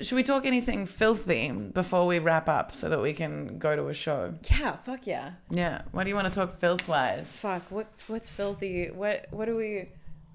[0.00, 3.88] should we talk anything filthy before we wrap up so that we can go to
[3.88, 4.34] a show?
[4.50, 5.82] yeah fuck yeah Yeah.
[5.92, 7.36] What do you want to talk filth wise?
[7.36, 8.90] Fuck, what's what's filthy?
[8.90, 9.88] What what do we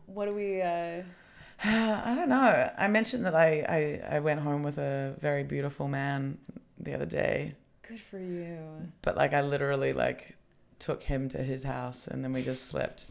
[0.06, 1.04] what do we uh
[1.64, 2.72] I don't know.
[2.78, 6.38] I mentioned that I, I, I went home with a very beautiful man
[6.80, 7.56] the other day,
[7.86, 8.60] good for you.
[9.02, 10.38] but like I literally like
[10.80, 13.04] took him to his house and then we just slept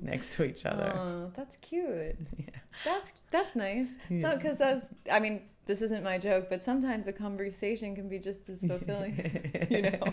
[0.00, 0.92] next to each other.
[0.96, 2.16] Oh, that's cute.
[2.38, 2.60] Yeah.
[2.84, 3.88] That's that's nice.
[4.08, 8.18] So cuz that's I mean, this isn't my joke, but sometimes a conversation can be
[8.18, 9.14] just as fulfilling.
[9.70, 9.98] you know.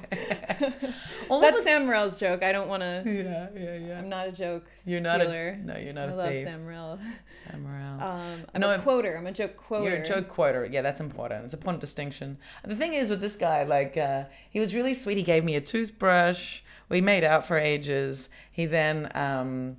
[1.29, 2.41] Well, That's was- Sam Morril's joke.
[2.41, 3.01] I don't want to.
[3.05, 3.99] Yeah, yeah, yeah.
[3.99, 5.49] I'm not a joke You're not stealer.
[5.49, 5.75] a no.
[5.75, 6.47] You're not I a love thief.
[6.47, 6.99] Sam Morril.
[7.43, 8.01] Sam Morril.
[8.01, 9.17] Um, I'm No, a I'm- quoter.
[9.17, 9.89] I'm a joke quoter.
[9.89, 10.65] You're a joke quoter.
[10.71, 11.43] Yeah, that's important.
[11.43, 12.37] It's a point of distinction.
[12.63, 15.17] The thing is with this guy, like, uh, he was really sweet.
[15.17, 16.61] He gave me a toothbrush.
[16.87, 18.29] We made out for ages.
[18.49, 19.75] He then, um,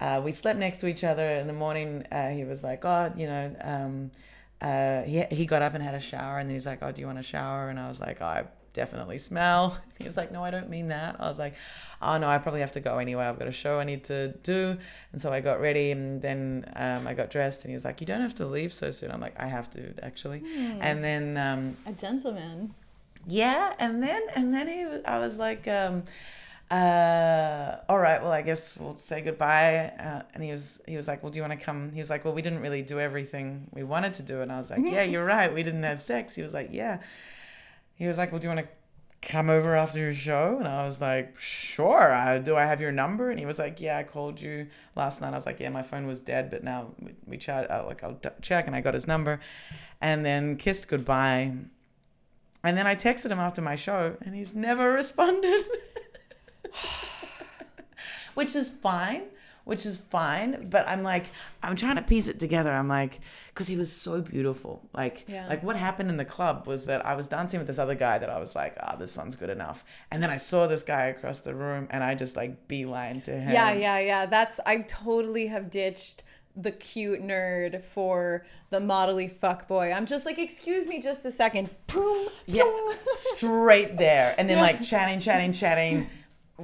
[0.00, 1.26] uh, we slept next to each other.
[1.26, 4.10] In the morning, uh, he was like, oh, you know, um,
[4.60, 6.38] uh, he, he got up and had a shower.
[6.38, 7.68] And then he's like, oh, do you want a shower?
[7.68, 9.78] And I was like, oh, I definitely smell.
[9.98, 11.16] He was like, no, I don't mean that.
[11.20, 11.54] I was like,
[12.00, 13.24] oh, no, I probably have to go anyway.
[13.26, 14.78] I've got a show I need to do.
[15.12, 18.00] And so I got ready and then um, I got dressed and he was like,
[18.00, 19.10] you don't have to leave so soon.
[19.10, 20.42] I'm like, I have to actually.
[20.80, 22.74] And then, um, a gentleman.
[23.26, 23.74] yeah.
[23.78, 26.04] And then, and then he, I was like, um,
[26.70, 29.92] uh, all right, well, I guess we'll say goodbye.
[29.98, 31.90] Uh, and he was, he was like, well, do you want to come?
[31.92, 34.40] He was like, well, we didn't really do everything we wanted to do.
[34.40, 35.52] And I was like, yeah, you're right.
[35.52, 36.34] We didn't have sex.
[36.34, 37.00] He was like, yeah.
[37.94, 40.58] He was like, well, do you want to come over after your show?
[40.58, 42.12] And I was like, sure.
[42.12, 43.30] I, do I have your number?
[43.30, 45.32] And he was like, yeah, I called you last night.
[45.32, 47.68] I was like, yeah, my phone was dead, but now we, we chat.
[47.68, 48.68] Uh, like, I'll d- check.
[48.68, 49.40] And I got his number
[50.00, 51.52] and then kissed goodbye.
[52.62, 55.64] And then I texted him after my show and he's never responded.
[58.34, 59.22] Which is fine.
[59.64, 60.68] Which is fine.
[60.70, 61.26] But I'm like,
[61.62, 62.72] I'm trying to piece it together.
[62.72, 64.88] I'm like, because he was so beautiful.
[64.94, 65.46] Like, Yeah.
[65.48, 68.18] like what happened in the club was that I was dancing with this other guy
[68.18, 69.84] that I was like, ah, this one's good enough.
[70.10, 73.32] And then I saw this guy across the room and I just like beeline to
[73.32, 73.52] him.
[73.52, 74.26] Yeah, yeah, yeah.
[74.26, 76.22] That's I totally have ditched
[76.56, 79.92] the cute nerd for the modelly fuck boy.
[79.92, 81.70] I'm just like, excuse me, just a second.
[81.86, 82.28] Boom.
[82.46, 82.64] Yeah,
[83.12, 84.34] straight there.
[84.36, 84.62] And then Yeah.
[84.62, 86.08] like chatting, chatting, chatting.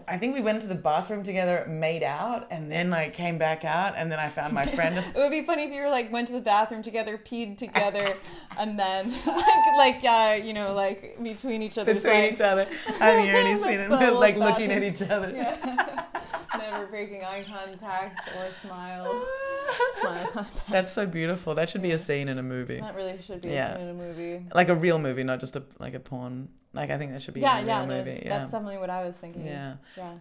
[0.09, 3.65] I think we went to the bathroom together, made out, and then like came back
[3.65, 4.97] out, and then I found my friend.
[5.17, 8.15] It would be funny if you were like went to the bathroom together, peed together,
[8.59, 11.95] and then like like uh, you know like between each other.
[11.95, 12.41] between legs.
[12.41, 12.67] each other.
[13.01, 15.31] I'm here and he's been like looking at each other.
[15.35, 16.05] Yeah.
[16.71, 19.27] Never breaking eye contact or smile.
[20.01, 20.69] Smile contact.
[20.71, 21.55] That's so beautiful.
[21.55, 22.81] That should be a scene in a movie.
[22.81, 23.73] That really should be Yeah.
[23.73, 24.47] a scene in a movie.
[24.55, 26.49] Like a real movie, not just a like a porn.
[26.73, 28.23] Like I think that should be Yeah, a yeah, real no, movie.
[28.25, 28.39] Yeah.
[28.39, 29.45] that's definitely what I was thinking.
[29.47, 29.77] yeah.
[29.97, 30.13] Yeah.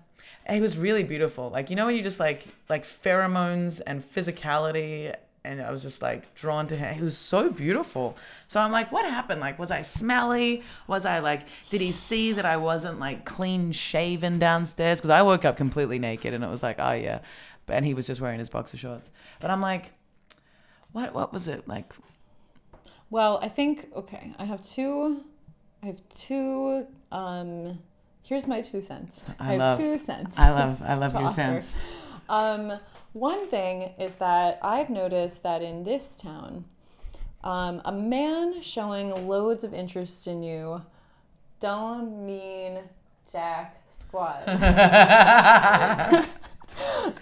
[0.46, 1.50] And he was really beautiful.
[1.50, 5.14] Like you know when you just like like pheromones and physicality
[5.46, 6.96] and I was just like drawn to him.
[6.96, 8.18] He was so beautiful.
[8.48, 9.40] So I'm like, what happened?
[9.42, 10.64] Like was I smelly?
[10.88, 15.22] Was I like did he see that I wasn't like clean shaven downstairs cuz I
[15.22, 17.20] woke up completely naked and it was like, oh yeah.
[17.68, 19.12] And he was just wearing his boxer shorts.
[19.40, 19.94] But I'm like
[20.92, 21.68] what what was it?
[21.68, 21.94] Like
[23.10, 24.34] Well, I think okay.
[24.40, 25.24] I have two.
[25.84, 26.88] I have two.
[27.12, 27.80] Um,
[28.24, 29.22] here's my two cents.
[29.40, 30.38] I have love- two cents.
[30.40, 31.34] I love I love your offer.
[31.34, 31.76] sense.
[32.28, 32.80] Um,
[33.14, 36.66] one thing is that I've noticed that in this town,
[37.44, 40.82] um, a man showing loads of interest in you
[41.60, 42.80] don't mean
[43.32, 44.44] jack squat.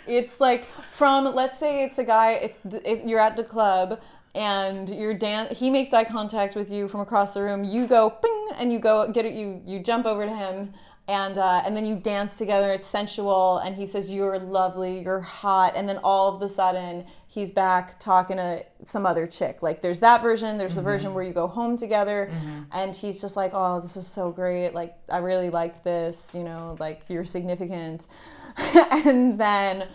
[0.08, 4.02] it's like from let's say it's a guy it's it, you're at the club
[4.36, 8.10] and you're dan- he makes eye contact with you from across the room you go
[8.10, 10.74] ping and you go get it you you jump over to him
[11.08, 15.20] and uh, and then you dance together it's sensual and he says you're lovely you're
[15.20, 19.82] hot and then all of a sudden he's back talking to some other chick like
[19.82, 22.32] there's that version there's the version where you go home together
[22.72, 26.44] and he's just like oh this was so great like i really liked this you
[26.44, 28.08] know like you're significant
[28.92, 29.88] and then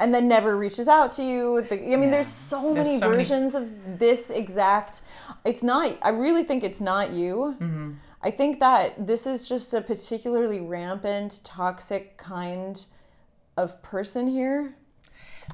[0.00, 1.62] and then never reaches out to you.
[1.62, 2.10] The, I mean, Yeah.
[2.10, 5.02] there's so There's many so many- versions of this exact.
[5.44, 5.96] It's not.
[6.02, 7.54] I really think it's not you.
[7.60, 7.92] Mm-hmm.
[8.24, 12.82] I think that this is just a particularly rampant, toxic kind
[13.58, 14.76] of person here.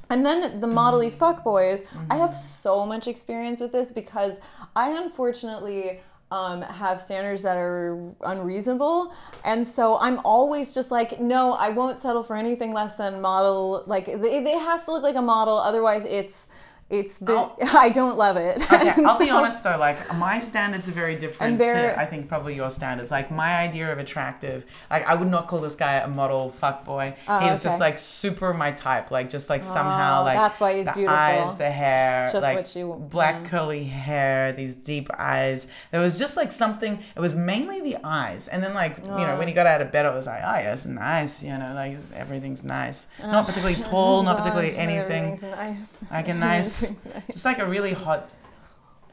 [0.08, 1.84] And then the modelly fuckboys.
[2.08, 4.38] I have so much experience with this because
[4.76, 6.00] I unfortunately
[6.30, 9.12] um, have standards that are unreasonable.
[9.44, 13.82] And so I'm always just like, no, I won't settle for anything less than model.
[13.88, 15.58] Like, it, it has to look like a model.
[15.58, 16.46] Otherwise, it's.
[16.90, 18.60] It's been, I'll- I don't love it.
[18.80, 22.54] Okay, I'll be honest though, like my standards are very different to I think probably
[22.54, 23.10] your standards.
[23.10, 26.84] Like my idea of attractive, like I would not call this guy a model fuck
[26.84, 27.14] boy.
[27.28, 30.58] Oh, he was just like super my type, like just like somehow Oh, like that's
[30.60, 31.16] why he's the beautiful.
[31.16, 33.48] eyes, the hair, Just like what you- black yeah.
[33.48, 35.68] curly hair, these deep eyes.
[35.90, 36.98] There was just like something.
[37.14, 39.56] It was mainly the eyes, and then like you know when he oh.
[39.56, 41.42] got out of bed, it was like oh yes, nice.
[41.42, 43.06] You know like everything's nice.
[43.20, 45.38] Not particularly tall, not particularly anything.
[45.42, 45.88] Nice.
[46.10, 46.79] Like a nice,
[47.14, 47.26] Nice.
[47.32, 48.28] just like a really hot,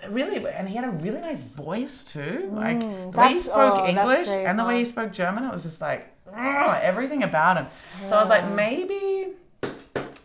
[0.09, 2.49] really, and he had a really nice voice too.
[2.51, 2.85] Like the
[3.17, 5.63] way he Mm, spoke oh, English great, and the way he spoke German, it was
[5.63, 7.67] just like "Ugh," everything about him.
[8.05, 9.33] So I was like, maybe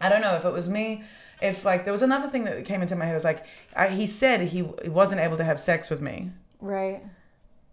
[0.01, 1.05] I don't know if it was me.
[1.41, 3.13] if like there was another thing that came into my head.
[3.13, 6.31] It was like I, he said he, he wasn't able to have sex with me,
[6.61, 7.03] Right.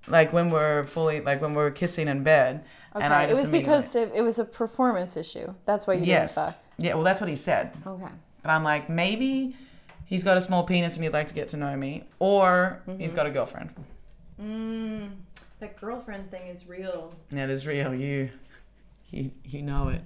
[0.07, 2.63] like when we're fully like when we're kissing in bed.
[2.95, 3.05] Okay.
[3.05, 5.53] And I it was because it, it was a performance issue.
[5.65, 6.38] That's why you yes,
[6.80, 6.95] yeah.
[6.95, 7.72] Well, that's what he said.
[7.86, 8.07] Okay.
[8.42, 9.56] But I'm like maybe
[10.06, 13.14] he's got a small penis and he'd like to get to know me, or he's
[13.14, 13.74] got a girlfriend.
[14.42, 15.10] Mm,
[15.60, 17.14] that girlfriend thing is real.
[17.32, 17.94] Yeah, it is real.
[17.94, 18.30] You,
[19.10, 20.02] you, you know it.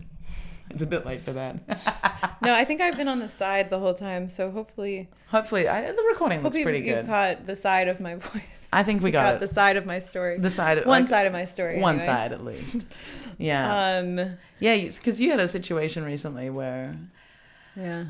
[0.70, 1.58] It's a bit late for that.
[2.42, 5.92] No, I think I've been on the side the whole time, so hopefully, Hopefully, I,
[5.94, 7.06] the recording looks pretty you've good.
[7.06, 8.68] caught the side of my voice.
[8.74, 9.50] I think we got got, the it.
[9.50, 10.38] side of my story.
[10.40, 11.80] The side, of, one like, side of my story.
[11.80, 12.06] one anyway.
[12.06, 12.86] side at least.
[13.38, 16.98] Yeah, Um, yeah, because you had a situation recently where
[17.76, 18.06] yeah,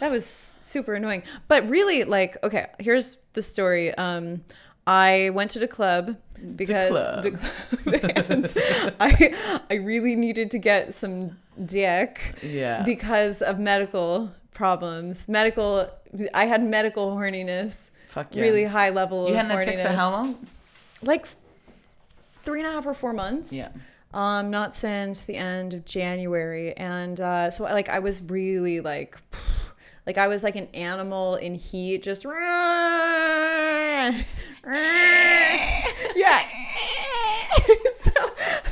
[0.00, 1.22] that was super annoying.
[1.48, 3.94] But really, like, okay, here's the story.
[3.94, 4.44] Um,
[4.86, 6.16] I went to the club
[6.56, 14.32] because the club, I I really needed to get some dick yeah, because of medical
[14.54, 15.28] problems.
[15.28, 15.90] Medical,
[16.32, 18.42] I had medical horniness, fuck yeah.
[18.42, 19.28] really high level.
[19.28, 20.46] You hadn't had sex for how long?
[21.02, 21.26] Like
[22.42, 23.52] three and a half or four months.
[23.52, 23.68] Yeah,
[24.12, 29.18] Um, not since the end of January, and uh, so like I was really like,
[30.06, 34.14] like I was like an animal in heat, just yeah.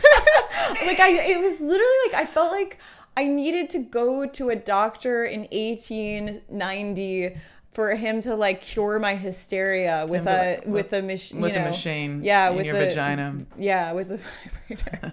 [0.86, 2.78] like I, it was literally like I felt like
[3.16, 7.36] I needed to go to a doctor in 1890
[7.76, 11.60] for him to like cure my hysteria with a like, with a machine with you
[11.60, 12.24] a machine.
[12.24, 13.44] Yeah, with your the- vagina.
[13.58, 14.16] Yeah, with a
[14.68, 15.12] vibrator.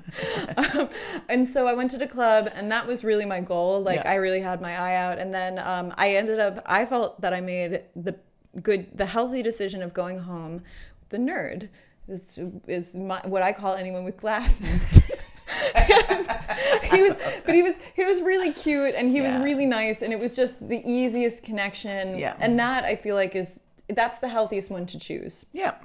[0.79, 0.89] um,
[1.27, 3.81] and so I went to the club, and that was really my goal.
[3.81, 4.11] Like Yeah.
[4.11, 6.63] I really had my eye out, and then um, I ended up.
[6.65, 8.15] I felt that I made the
[8.61, 10.53] good, the healthy decision of going home.
[11.01, 11.67] with The nerd
[12.07, 15.01] is is my, what I call anyone with glasses.
[16.91, 19.35] he was, but he was he was really cute, and he Yeah.
[19.37, 22.17] was really nice, and it was just the easiest connection.
[22.17, 22.35] Yeah.
[22.39, 25.45] and that I feel like is that's the healthiest one to choose.
[25.51, 25.75] Yeah,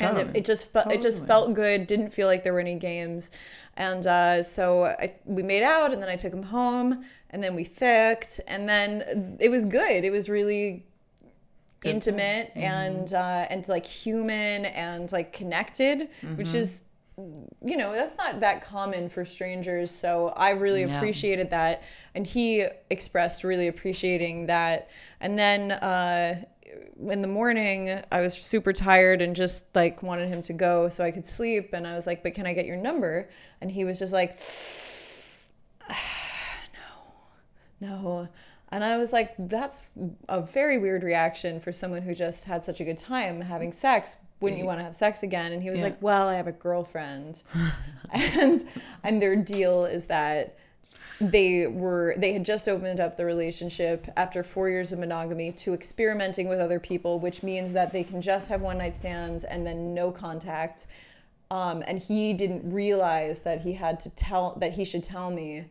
[0.00, 1.86] and it, it just felt it just felt good.
[1.86, 3.30] Didn't feel like there were any games.
[3.76, 7.54] And uh, so I, we made out and then i took him home and then
[7.54, 10.04] we ficked and then it was good.
[10.04, 10.84] It was really
[11.80, 16.80] Good intimate and uh, and like human and like connected which is
[17.64, 20.96] you know that's not that common for strangers so i really No.
[20.96, 21.82] appreciated that
[22.14, 24.88] and he expressed really appreciating that.
[25.20, 26.44] And then uh
[27.10, 31.02] in the morning i was super tired and just like wanted him to go so
[31.02, 33.28] i could sleep and i was like but can i get your number?
[33.60, 34.38] And he was just like
[37.80, 38.28] no no
[38.70, 39.92] and i was like that's
[40.28, 44.16] a very weird reaction for someone who just had such a good time having sex.
[44.40, 45.50] Wouldn't you want to have sex again?
[45.52, 45.86] And he was Yeah.
[45.86, 47.42] like well i have a girlfriend.
[48.12, 48.64] And
[49.04, 50.56] and their deal is that
[51.20, 55.74] they were they had just opened up the relationship after four years of monogamy to
[55.74, 59.66] experimenting with other people which means that they can just have one night stands and
[59.66, 60.86] then no contact.
[61.50, 65.64] Um, and he didn't realize that he had to tell that he should tell me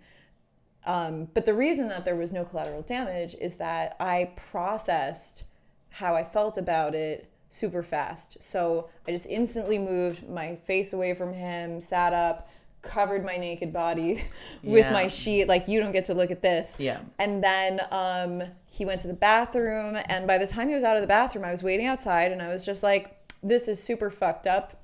[0.88, 5.44] um, but the reason that there was no collateral damage is that i processed
[5.92, 11.14] how i felt about it super fast so i just instantly moved my face away
[11.14, 12.50] from him sat up
[12.82, 14.24] covered my naked body
[14.64, 14.94] with Yeah.
[14.94, 17.00] my sheet like you don't get to look at this Yeah.
[17.20, 20.96] and then um, he went to the bathroom and by the time he was out
[20.96, 24.10] of the bathroom i was waiting outside and i was just like this is super
[24.10, 24.84] fucked up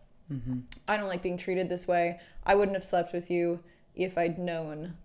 [0.88, 2.20] I don't like being treated this way.
[2.44, 3.60] I wouldn't have slept with you
[3.96, 4.96] if I'd known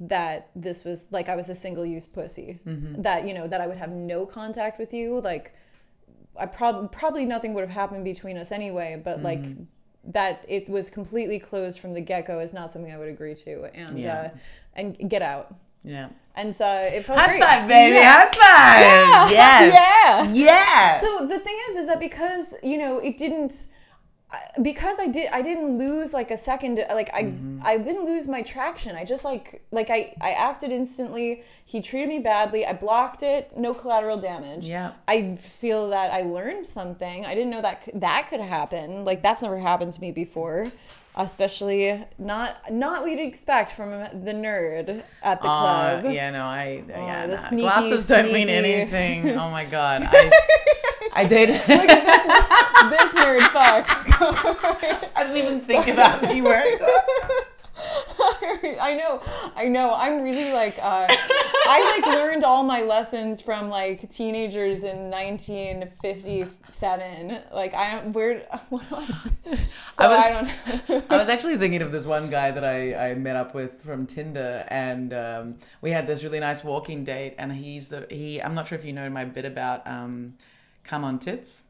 [0.00, 2.58] that this was like I was a single use pussy.
[2.64, 5.20] That, you know, that I would have no contact with you.
[5.20, 5.54] Like,
[6.38, 9.42] I prob- probably nothing would have happened between us anyway, but like,
[10.04, 13.34] that it was completely closed from the get go is not something I would agree
[13.36, 13.64] to.
[13.74, 14.30] And, Yeah.
[14.34, 14.38] uh,
[14.74, 15.54] and get out.
[15.82, 16.08] Yeah.
[16.34, 17.40] And so it felt High great.
[17.42, 17.94] five, baby.
[17.96, 18.28] Yeah.
[18.30, 19.30] High five.
[19.32, 19.72] Yes.
[19.74, 20.32] Yeah.
[20.32, 21.02] Yes.
[21.02, 23.66] So the thing is, is that because you know it didn't,
[24.62, 26.84] because I did, I didn't lose like a second.
[26.90, 27.60] Like I, Mm-hmm.
[27.64, 28.94] I didn't lose my traction.
[28.94, 31.42] I just like, like I, I acted instantly.
[31.64, 32.64] He treated me badly.
[32.64, 33.56] I blocked it.
[33.56, 34.68] No collateral damage.
[34.68, 34.92] Yeah.
[35.08, 37.24] I feel that I learned something.
[37.26, 39.04] I didn't know that that could happen.
[39.04, 40.70] Like that's never happened to me before.
[41.18, 46.12] Especially not not what you'd expect from the nerd at the Uh, club.
[46.12, 47.48] yeah, no, I yeah, the nah.
[47.48, 49.30] sneaky, glasses don't mean anything.
[49.30, 50.30] Oh my god, I,
[51.14, 51.54] I dated.
[51.56, 54.04] this nerd fucks.
[55.16, 57.46] I didn't even think about me wearing glasses.
[58.80, 59.20] I know,
[59.54, 59.92] I know.
[59.94, 67.38] I'm really like, uh, I like learned all my lessons from like teenagers in 1957.
[67.52, 69.06] Like I don't where what do I
[69.92, 70.30] so I was- I,
[70.88, 73.82] don't I was actually thinking of this one guy that I, I met up with
[73.82, 77.34] from Tinder, and um, we had this really nice walking date.
[77.38, 78.40] And he's the he.
[78.42, 80.34] I'm not sure if you know my bit about um,
[80.84, 81.62] come on tits.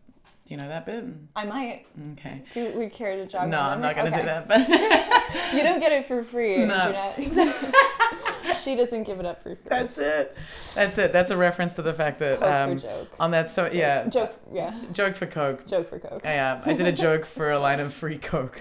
[0.46, 1.04] Do you know that bit?
[1.34, 2.42] I might Okay.
[2.54, 4.20] do we care to jog No, I'm not gonna Okay.
[4.20, 4.46] do that.
[4.46, 4.60] But
[5.52, 7.12] You don't get it for free, No.
[8.60, 9.64] she doesn't give it up for free.
[9.68, 10.36] that's it.
[10.76, 11.12] That's it.
[11.12, 13.08] That's a reference to the fact that um, for joke.
[13.18, 14.72] on that so yeah Joke, yeah.
[14.92, 15.66] joke for Coke.
[15.66, 16.20] Joke for Coke.
[16.24, 18.60] Yeah, I did a joke for a line of free Coke.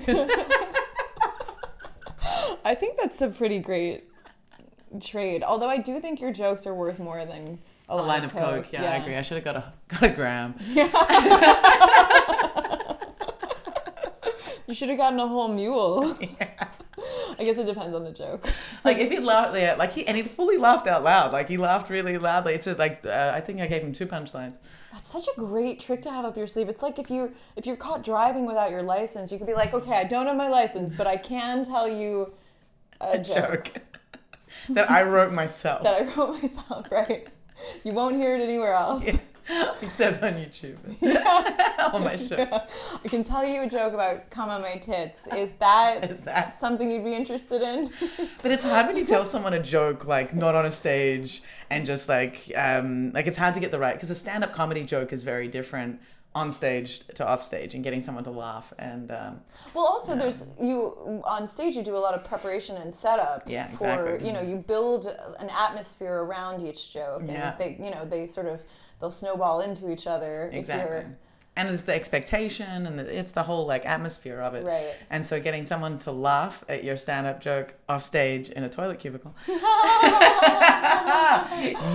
[2.63, 4.05] I think that's a pretty great
[4.99, 5.43] trade.
[5.43, 7.59] Although I do think your jokes are worth more than
[7.89, 8.71] a, a line of Coke.
[8.71, 9.15] Yeah, I agree.
[9.15, 10.55] I should have got a got a gram.
[10.67, 10.91] Yeah.
[14.67, 16.17] You should have gotten a whole mule.
[16.19, 16.49] Yeah.
[17.37, 18.47] I guess it depends on the joke.
[18.83, 21.33] Like if he laughed, yeah, like he and he fully laughed out loud.
[21.33, 22.53] Like he laughed really loudly.
[22.53, 24.57] It's like uh, I think I gave him two punchlines.
[24.91, 26.69] That's such a great trick to have up your sleeve.
[26.69, 29.73] It's like if you if you're caught driving without your license, you could be like,
[29.73, 32.33] okay, I don't have my license, but I can tell you
[33.01, 33.81] a, joke, Joke
[34.69, 36.91] that I wrote myself, that I wrote myself.
[36.91, 37.27] Right?
[37.83, 39.05] You won't hear it anywhere else.
[39.81, 40.77] except on YouTube.
[41.01, 41.89] Yeah.
[41.93, 42.51] on my shows.
[42.51, 45.27] I can tell you a joke about come on my tits.
[45.35, 46.59] Is that Is that?
[46.59, 47.91] something you'd be interested in?
[48.41, 51.85] But it's hard when you tell someone a joke like not on a stage and
[51.85, 55.13] just like um like it's hard to get the right because a stand-up comedy joke
[55.13, 55.99] is very different
[56.35, 59.39] on stage to off stage and getting someone to laugh and um,
[59.73, 61.75] Well, also there's you on stage.
[61.77, 63.43] You do a lot of preparation and setup.
[63.47, 64.27] Yeah, For exactly.
[64.27, 65.07] you know, you build
[65.39, 67.51] an atmosphere around each joke, Yeah.
[67.51, 68.61] and they you know they sort of
[68.99, 70.49] they'll snowball into each other.
[70.53, 70.97] exactly.
[70.97, 71.17] If you're,
[71.57, 74.65] And it's the expectation and the, it's the whole like atmosphere of it.
[74.65, 74.93] Right.
[75.09, 78.99] And so getting someone to laugh at your stand-up joke off stage in a toilet
[78.99, 79.33] cubicle.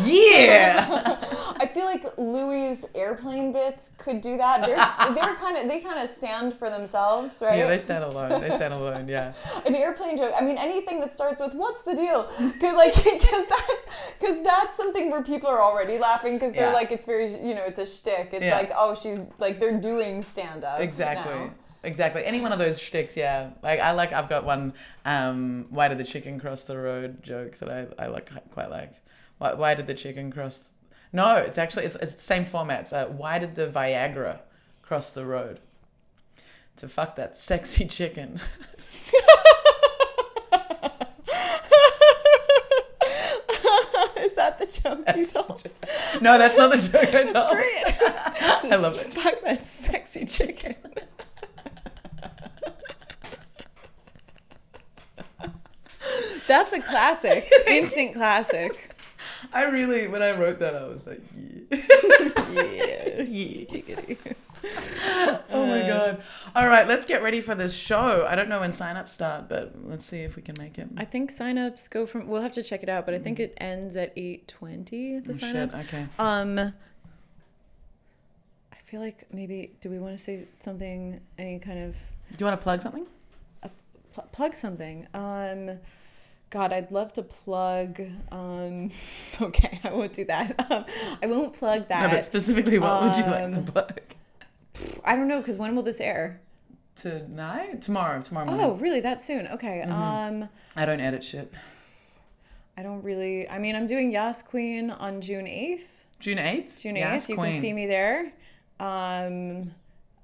[0.05, 1.19] yeah.
[1.61, 4.63] I feel like Louis' airplane bits could do that.
[4.65, 4.77] They're
[5.15, 7.59] they're kind of they kind of stand for themselves, right?
[7.59, 8.41] Yeah, they stand alone.
[8.41, 9.09] They stand alone.
[9.09, 9.35] Yeah.
[9.67, 10.33] an airplane joke.
[10.39, 13.87] I mean, anything that starts with "What's the deal?" Because like, because that's
[14.19, 16.73] because that's something where people are already laughing because they're Yeah.
[16.73, 18.31] like, it's very you know, it's a shtick.
[18.33, 18.57] It's Yeah.
[18.57, 20.81] like, oh, she's like they're doing stand up.
[20.81, 21.51] Exactly.
[21.83, 22.25] Exactly.
[22.25, 23.51] Any one of those shticks, yeah.
[23.63, 24.13] Like I like.
[24.13, 24.75] I've got one.
[25.05, 28.93] Um, why did the chicken cross the road joke that I, I like quite like.
[29.39, 30.73] Why, why did the chicken cross?
[31.13, 32.81] No, it's actually it's, it's the same format.
[32.81, 34.41] It's, uh, why did the Viagra
[34.83, 35.61] cross the road?
[36.77, 38.41] To fuck that sexy chicken.
[44.17, 45.63] Is that the joke you told?
[46.21, 47.57] no, that's not the joke I told.
[47.57, 47.85] Great.
[48.73, 49.13] I love it.
[49.13, 50.75] Fuck that sexy chicken.
[56.47, 58.97] That's a classic, instant classic.
[59.53, 61.21] I really, when I wrote that, I was like,
[61.71, 63.23] yeah.
[63.23, 63.65] Yeah.
[63.87, 64.33] yeah.
[65.53, 66.23] Oh my god.
[66.55, 68.27] All right, let's get ready for this show.
[68.29, 70.89] I don't know when sign ups start, but let's see if we can make it.
[70.97, 72.29] I think signups go from.
[72.29, 75.19] We'll have to check it out, but I think it ends at eight twenty.
[75.19, 75.75] The Oh, shit.
[75.75, 76.07] Okay.
[76.19, 76.73] Um, I
[78.85, 81.21] feel like maybe do we want to say something?
[81.39, 81.97] Any kind of
[82.37, 83.07] Do you want to plug something?
[84.13, 85.07] pl- plug something?
[85.15, 85.79] Um,
[86.51, 88.01] God, I'd love to plug.
[88.33, 88.91] Um,
[89.41, 90.71] okay, I won't do that.
[90.71, 90.85] Um,
[91.23, 92.03] I won't plug that.
[92.03, 94.01] no, but specifically, what would you like um, to plug?
[95.05, 96.41] I don't know because when will this air?
[96.97, 97.83] Tonight?
[97.83, 98.23] Tomorrow.
[98.23, 98.65] Tomorrow morning.
[98.67, 99.01] Oh, really?
[99.01, 99.47] That soon?
[99.49, 99.83] Okay.
[99.87, 99.93] Mm-hmm.
[100.43, 101.53] Um, I don't edit shit.
[102.77, 103.49] I don't really.
[103.49, 106.01] I mean, I'm doing Yas Queen on June eighth.
[106.21, 106.83] June 8th?
[106.83, 106.99] June 8th.
[106.99, 107.53] Yes, you Queen.
[107.53, 108.33] can see me there.
[108.79, 109.73] Um,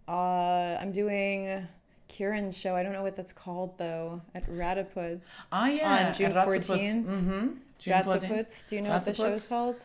[0.06, 1.66] uh, I'm doing
[2.08, 2.76] Kieran's show.
[2.76, 4.20] I don't know what that's called though.
[4.34, 5.40] At Rataputs.
[5.50, 6.08] Oh, yeah.
[6.08, 6.32] On June.
[6.34, 7.04] 14.
[7.04, 7.48] Mm-hmm.
[7.78, 8.06] June 14th.
[8.06, 8.62] Rataputs.
[8.68, 9.82] Do you know what the show's called?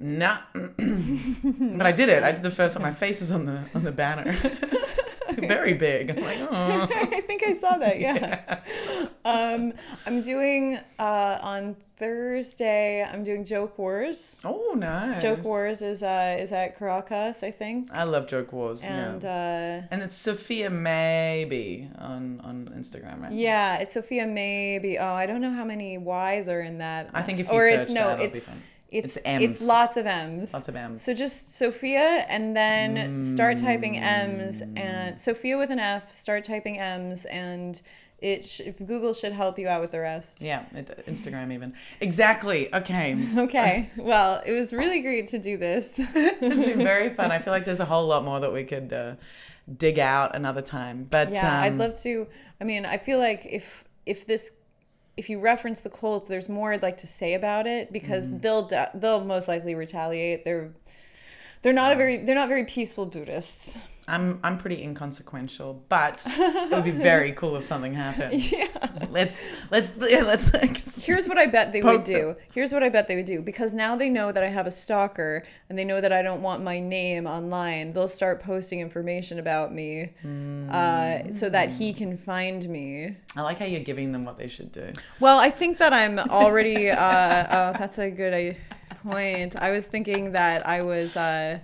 [0.00, 0.38] Nah.
[0.54, 2.22] but I did it.
[2.22, 2.82] I did the first one.
[2.84, 4.32] My face is on the on the banner.
[5.38, 6.10] Very big.
[6.10, 6.82] I'm like, oh.
[6.90, 8.00] I think I saw that.
[8.00, 8.60] Yeah.
[9.24, 9.72] um,
[10.06, 13.04] I'm doing uh, on Thursday.
[13.04, 14.40] I'm doing Joke Wars.
[14.44, 15.22] Oh, nice.
[15.22, 17.92] Joke Wars is uh, is at Caracas, I think.
[17.92, 18.82] I love Joke Wars.
[18.82, 19.82] And yeah.
[19.84, 23.32] uh, and it's Sophia Maybe on, on Instagram, right?
[23.32, 24.98] yeah, it's Sophia maybe.
[24.98, 27.10] Oh, I don't know how many Y's are in that.
[27.14, 28.56] I think if you or search it's no, that, it'll be it's fine.
[28.56, 29.66] it's It's it's, M's.
[29.66, 30.52] lots of M's.
[30.54, 31.02] Lots of M's.
[31.02, 34.78] So just Sophia and then start typing M's Mm.
[34.78, 37.80] and Sophia with an F, start typing M's and
[38.20, 40.40] it sh- if Google should help you out with the rest.
[40.42, 41.74] Yeah, it, Instagram even.
[42.00, 42.72] Exactly.
[42.74, 43.14] Okay.
[43.38, 43.90] Okay.
[43.96, 45.98] Well, it was really great to do this.
[46.14, 47.30] It's been very fun.
[47.30, 49.14] I feel like there's a whole lot more that we could uh,
[49.76, 51.06] dig out another time.
[51.10, 52.26] But yeah, I'd um, love to.
[52.60, 54.50] I mean, I feel like if if this
[55.18, 58.38] if you reference the cults, there's more I'd like to say about it because Mm-hmm.
[58.38, 60.44] they'll they'll most likely retaliate.
[60.44, 60.70] They're
[61.62, 63.78] they're not a very they're not very peaceful Buddhists.
[64.08, 68.42] I'm I'm pretty inconsequential, but it would be very cool if something happened.
[68.48, 68.68] Yeah.
[69.10, 69.36] Let's
[69.70, 72.34] let's yeah, let's let's Here's what I bet they would do.
[72.52, 74.70] Here's what I bet they would do because now they know that I have a
[74.70, 77.92] stalker and they know that I don't want my name online.
[77.92, 80.10] They'll start posting information about me
[80.70, 83.16] uh, so that he can find me.
[83.36, 84.92] I like how you're giving them what they should do.
[85.20, 86.90] Well, I think that I'm already.
[86.90, 86.96] Uh,
[87.74, 89.56] oh, that's a good uh, point.
[89.56, 91.16] I was thinking that I was.
[91.16, 91.60] Uh,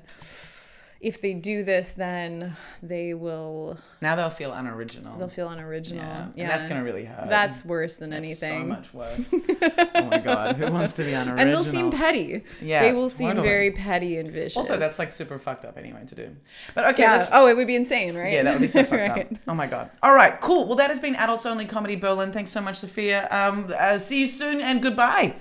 [1.04, 3.78] if they do this, then they will.
[4.00, 5.18] Now they'll feel unoriginal.
[5.18, 6.02] They'll feel unoriginal.
[6.02, 6.26] yeah.
[6.34, 7.28] Yeah, and that's gonna really hurt.
[7.28, 8.62] That's worse than That's anything.
[8.62, 9.34] So much worse.
[9.94, 11.38] oh my god, who wants to be unoriginal?
[11.38, 12.42] and they'll seem petty.
[12.62, 13.46] Yeah, they will seem totally.
[13.48, 14.56] very petty and vicious.
[14.56, 16.34] Also, that's like super fucked up anyway to do.
[16.74, 17.26] But okay, yeah.
[17.32, 18.32] Oh, it would be insane, right?
[18.32, 19.32] Yeah, that would be so fucked Right.
[19.32, 19.38] up.
[19.46, 19.90] Oh my god.
[20.02, 20.66] All right, cool.
[20.66, 22.32] Well, that has been Adults Only Comedy Berlin.
[22.32, 23.28] Thanks so much, Sophia.
[23.30, 25.34] Um, uh, see you soon and goodbye.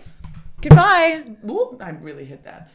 [0.62, 1.24] Goodbye.
[1.48, 2.70] Ooh, I really hit that.